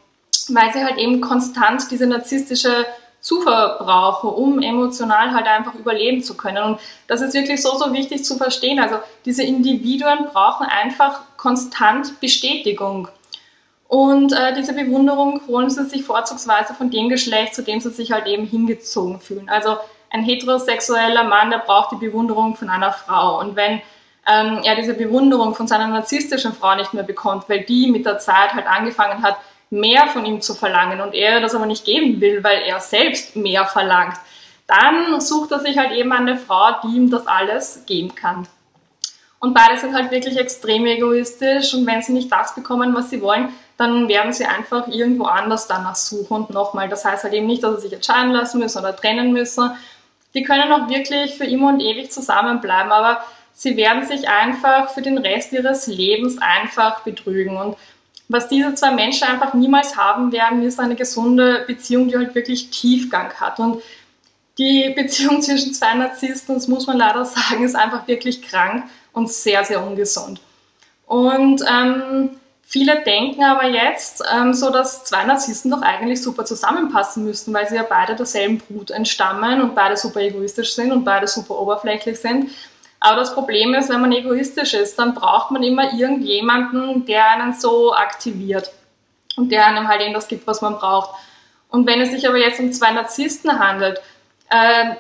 weil 0.49 0.73
sie 0.73 0.85
halt 0.85 0.97
eben 0.97 1.21
konstant 1.21 1.91
diese 1.91 2.07
narzisstische 2.07 2.87
Zufuhr 3.21 3.79
brauchen, 3.81 4.31
um 4.31 4.63
emotional 4.63 5.33
halt 5.33 5.47
einfach 5.47 5.75
überleben 5.75 6.23
zu 6.23 6.37
können. 6.37 6.63
Und 6.63 6.81
das 7.09 7.21
ist 7.21 7.35
wirklich 7.35 7.61
so, 7.63 7.77
so 7.79 7.93
wichtig 7.93 8.25
zu 8.25 8.37
verstehen. 8.37 8.79
Also 8.79 8.99
diese 9.25 9.43
Individuen 9.43 10.27
brauchen 10.33 10.67
einfach 10.67 11.23
konstant 11.37 12.21
Bestätigung. 12.21 13.09
Und 13.89 14.33
äh, 14.33 14.55
diese 14.55 14.73
Bewunderung 14.73 15.41
holen 15.47 15.71
sie 15.71 15.85
sich 15.85 16.05
vorzugsweise 16.05 16.75
von 16.75 16.91
dem 16.91 17.09
Geschlecht, 17.09 17.55
zu 17.55 17.63
dem 17.63 17.81
sie 17.81 17.91
sich 17.91 18.13
halt 18.13 18.27
eben 18.27 18.47
hingezogen 18.47 19.21
fühlen. 19.21 19.49
Also 19.49 19.77
ein 20.11 20.23
heterosexueller 20.23 21.25
Mann, 21.25 21.51
der 21.51 21.59
braucht 21.59 21.93
die 21.93 22.07
Bewunderung 22.07 22.57
von 22.57 22.71
einer 22.71 22.93
Frau. 22.93 23.41
Und 23.41 23.57
wenn 23.57 23.83
ähm, 24.27 24.61
er 24.65 24.77
diese 24.77 24.95
Bewunderung 24.95 25.55
von 25.55 25.67
seiner 25.67 25.89
narzisstischen 25.89 26.55
Frau 26.55 26.75
nicht 26.77 26.95
mehr 26.95 27.03
bekommt, 27.03 27.49
weil 27.49 27.61
die 27.65 27.91
mit 27.91 28.07
der 28.07 28.19
Zeit 28.19 28.55
halt 28.55 28.67
angefangen 28.67 29.23
hat, 29.23 29.37
mehr 29.71 30.07
von 30.07 30.25
ihm 30.25 30.41
zu 30.41 30.55
verlangen 30.55 31.01
und 31.01 31.15
er 31.15 31.41
das 31.41 31.55
aber 31.55 31.67
nicht 31.67 31.85
geben 31.85 32.21
will, 32.21 32.43
weil 32.45 32.63
er 32.63 32.81
selbst 32.81 33.37
mehr 33.37 33.67
verlangt, 33.67 34.17
dann 34.67 35.21
sucht 35.21 35.53
er 35.53 35.61
sich 35.61 35.77
halt 35.77 35.93
eben 35.93 36.13
eine 36.13 36.37
Frau, 36.37 36.81
die 36.83 36.97
ihm 36.97 37.11
das 37.11 37.27
alles 37.27 37.85
geben 37.87 38.15
kann. 38.15 38.47
Und 39.41 39.53
beide 39.53 39.77
sind 39.79 39.95
halt 39.95 40.11
wirklich 40.11 40.39
extrem 40.39 40.87
egoistisch 40.87 41.75
und 41.75 41.87
wenn 41.87 42.01
sie 42.01 42.13
nicht 42.13 42.33
das 42.33 42.55
bekommen, 42.55 42.95
was 42.95 43.11
sie 43.11 43.21
wollen, 43.21 43.51
dann 43.77 44.09
werden 44.09 44.33
sie 44.33 44.45
einfach 44.45 44.89
irgendwo 44.89 45.25
anders 45.25 45.67
danach 45.67 45.97
suchen 45.97 46.37
und 46.37 46.51
nochmal. 46.51 46.89
Das 46.89 47.05
heißt 47.05 47.25
halt 47.25 47.35
eben 47.35 47.47
nicht, 47.47 47.63
dass 47.63 47.77
sie 47.77 47.89
sich 47.89 47.93
entscheiden 47.93 48.31
lassen 48.33 48.61
müssen 48.61 48.79
oder 48.79 48.95
trennen 48.95 49.33
müssen. 49.33 49.71
Die 50.35 50.43
können 50.43 50.73
auch 50.73 50.89
wirklich 50.89 51.37
für 51.37 51.45
immer 51.45 51.69
und 51.69 51.81
ewig 51.81 52.11
zusammenbleiben, 52.11 52.93
aber 52.93 53.25
sie 53.53 53.77
werden 53.77 54.05
sich 54.05 54.29
einfach 54.29 54.91
für 54.91 55.03
den 55.03 55.19
Rest 55.19 55.53
ihres 55.53 55.87
Lebens 55.87 56.39
einfach 56.41 57.01
betrügen. 57.01 57.57
Und 57.57 57.77
was 58.29 58.49
diese 58.49 58.75
zwei 58.75 58.93
Menschen 58.93 59.29
einfach 59.29 59.55
niemals 59.55 59.97
haben 59.97 60.33
werden, 60.33 60.63
ist 60.63 60.81
eine 60.81 60.95
gesunde 60.97 61.65
Beziehung, 61.67 62.09
die 62.09 62.17
halt 62.17 62.35
wirklich 62.35 62.71
Tiefgang 62.71 63.33
hat. 63.35 63.59
Und 63.59 63.83
Die 64.59 64.93
Beziehung 64.95 65.43
zwischen 65.43 65.75
zwei 65.75 65.95
Narzissten, 65.95 66.55
das 66.55 66.69
muss 66.69 66.87
man 66.87 66.97
leider 66.97 67.25
sagen, 67.25 67.65
ist 67.65 67.75
einfach 67.75 68.07
wirklich 68.07 68.41
krank 68.43 68.85
und 69.13 69.31
sehr, 69.31 69.65
sehr 69.65 69.85
ungesund. 69.85 70.41
Und 71.07 71.63
ähm, 71.69 72.31
viele 72.75 73.05
denken 73.05 73.45
aber 73.45 73.69
jetzt 73.69 74.25
ähm, 74.35 74.53
so, 74.53 74.69
dass 74.69 75.05
zwei 75.05 75.23
Narzissten 75.23 75.71
doch 75.71 75.83
eigentlich 75.83 76.21
super 76.21 76.45
zusammenpassen 76.45 77.25
müssten, 77.25 77.55
weil 77.55 77.69
sie 77.69 77.77
ja 77.77 77.85
beide 77.89 78.17
derselben 78.17 78.59
Brut 78.59 78.91
entstammen 78.91 79.63
und 79.63 79.77
beide 79.77 79.97
super 79.97 80.21
egoistisch 80.21 80.75
sind 80.75 80.91
und 80.91 81.05
beide 81.05 81.29
super 81.29 81.57
oberflächlich 81.57 82.19
sind. 82.19 82.51
Aber 82.99 83.21
das 83.21 83.33
Problem 83.33 83.75
ist, 83.75 83.91
wenn 83.91 84.01
man 84.01 84.11
egoistisch 84.11 84.75
ist, 84.75 84.99
dann 84.99 85.15
braucht 85.15 85.53
man 85.53 85.63
immer 85.63 85.93
irgendjemanden, 85.93 87.07
der 87.07 87.31
einen 87.31 87.53
so 87.53 87.95
aktiviert 87.95 88.73
und 89.37 89.53
der 89.53 89.67
einem 89.67 89.87
halt 89.87 90.01
eben 90.01 90.15
das 90.15 90.27
gibt, 90.27 90.45
was 90.49 90.61
man 90.61 90.75
braucht. 90.75 91.11
Und 91.69 91.87
wenn 91.87 92.01
es 92.01 92.11
sich 92.11 92.29
aber 92.29 92.39
jetzt 92.39 92.59
um 92.59 92.73
zwei 92.73 92.91
Narzissten 92.91 93.57
handelt, 93.57 94.03
äh, 94.51 94.97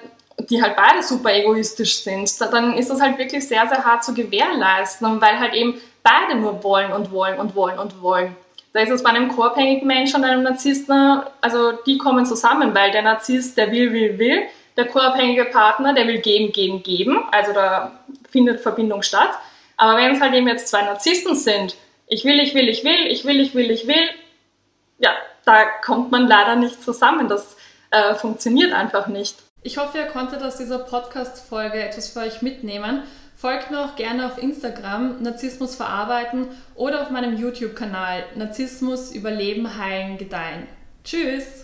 die 0.48 0.62
halt 0.62 0.76
beide 0.76 1.02
super 1.02 1.34
egoistisch 1.34 2.04
sind, 2.04 2.40
dann 2.40 2.74
ist 2.74 2.90
das 2.90 3.00
halt 3.00 3.18
wirklich 3.18 3.48
sehr, 3.48 3.66
sehr 3.66 3.84
hart 3.84 4.04
zu 4.04 4.14
gewährleisten, 4.14 5.20
weil 5.20 5.40
halt 5.40 5.54
eben 5.54 5.80
beide 6.04 6.36
nur 6.38 6.62
wollen 6.62 6.92
und 6.92 7.10
wollen 7.10 7.40
und 7.40 7.56
wollen 7.56 7.78
und 7.80 8.00
wollen. 8.00 8.36
Da 8.72 8.80
ist 8.80 8.90
es 8.90 9.02
bei 9.02 9.10
einem 9.10 9.28
co-abhängigen 9.28 9.86
Menschen 9.86 10.16
und 10.16 10.24
einem 10.24 10.42
Narzissten, 10.42 11.22
also 11.40 11.72
die 11.86 11.98
kommen 11.98 12.26
zusammen, 12.26 12.74
weil 12.74 12.92
der 12.92 13.02
Narzisst, 13.02 13.56
der 13.56 13.72
will, 13.72 13.92
will, 13.92 14.18
will, 14.18 14.42
der 14.76 14.86
co-abhängige 14.86 15.46
Partner, 15.46 15.94
der 15.94 16.06
will 16.06 16.18
geben, 16.18 16.52
geben, 16.52 16.82
geben, 16.82 17.24
also 17.32 17.52
da 17.52 17.92
findet 18.30 18.60
Verbindung 18.60 19.02
statt. 19.02 19.30
Aber 19.76 19.96
wenn 19.96 20.12
es 20.12 20.20
halt 20.20 20.34
eben 20.34 20.48
jetzt 20.48 20.68
zwei 20.68 20.82
Narzissten 20.82 21.34
sind, 21.34 21.76
ich 22.06 22.24
will, 22.24 22.38
ich 22.40 22.54
will, 22.54 22.68
ich 22.68 22.84
will, 22.84 23.06
ich 23.06 23.24
will, 23.24 23.40
ich 23.40 23.54
will, 23.54 23.70
ich 23.70 23.86
will, 23.86 24.08
ja, 24.98 25.10
da 25.44 25.64
kommt 25.84 26.10
man 26.10 26.26
leider 26.26 26.56
nicht 26.56 26.82
zusammen. 26.82 27.28
Das 27.28 27.56
äh, 27.90 28.14
funktioniert 28.14 28.72
einfach 28.72 29.06
nicht. 29.06 29.36
Ich 29.62 29.78
hoffe, 29.78 29.98
ihr 29.98 30.06
konntet 30.06 30.42
aus 30.42 30.58
dieser 30.58 30.78
Podcast-Folge 30.80 31.82
etwas 31.82 32.10
für 32.10 32.20
euch 32.20 32.42
mitnehmen. 32.42 33.04
Folgt 33.44 33.70
mir 33.70 33.84
auch 33.84 33.94
gerne 33.94 34.24
auf 34.24 34.42
Instagram 34.42 35.22
Narzissmus 35.22 35.76
verarbeiten 35.76 36.46
oder 36.76 37.02
auf 37.02 37.10
meinem 37.10 37.36
YouTube-Kanal 37.36 38.24
Narzissmus 38.36 39.14
überleben, 39.14 39.76
heilen, 39.76 40.16
gedeihen. 40.16 40.66
Tschüss! 41.04 41.63